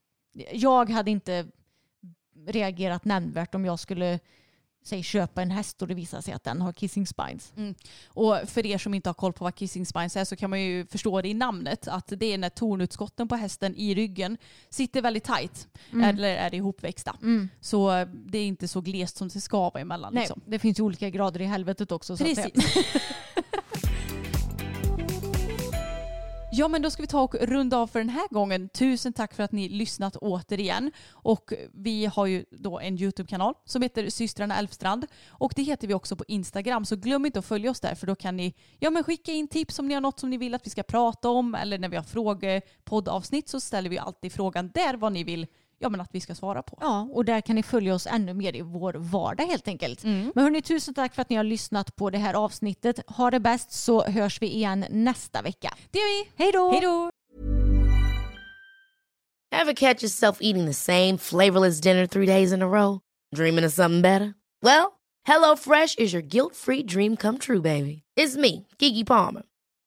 [0.54, 1.46] jag hade inte
[2.48, 4.20] reagerat nämnvärt om jag skulle
[4.84, 7.54] säg, köpa en häst och det visar sig att den har kissing spines.
[8.08, 10.62] Och för er som inte har koll på vad kissing spines är så kan man
[10.62, 11.88] ju förstå det i namnet.
[11.88, 14.38] Att det är när tornutskotten på hästen i ryggen
[14.70, 15.68] sitter väldigt tajt.
[16.04, 17.16] Eller är ihopväxta.
[17.62, 20.14] Så eh, det är inte så glest som det ska vara emellan.
[20.14, 20.42] Nej, Liksom.
[20.46, 22.18] det finns ju olika grader i helvetet också.
[22.18, 22.24] Så.
[22.24, 22.54] Precis.
[26.54, 28.70] Ja men då ska vi ta och runda av för den här gången.
[28.70, 30.92] Tusen tack för att ni lyssnat återigen.
[31.12, 35.06] Och vi har ju då en YouTube-kanal som heter systrarna Elfstrand.
[35.28, 38.08] Och det heter vi också på Instagram så glöm inte att följa oss där för
[38.08, 40.56] då kan ni ja, men skicka in tips om ni har något som ni vill
[40.56, 44.72] att vi ska prata om eller när vi har frågepoddavsnitt så ställer vi alltid frågan
[44.74, 45.48] där vad ni vill
[45.82, 46.78] ja, men att vi ska svara på.
[46.82, 50.04] Ja, och där kan ni följa oss ännu mer i vår vardag helt enkelt.
[50.04, 53.00] Men hörni, tusen tack för att ni har lyssnat på det här avsnittet.
[53.08, 55.74] Ha det bäst så hörs vi igen nästa vecka.
[55.92, 56.32] Det gör vi!
[56.44, 56.72] Hej då!
[56.72, 57.10] Hej då!
[59.54, 63.00] Ever catch yourself eating the same flavorless dinner three days in a row?
[63.36, 64.34] Dreaming of something better?
[64.62, 68.04] Well, HelloFresh is your guilt-free dream come true, baby.
[68.16, 69.42] It's me, Gigi Palmer.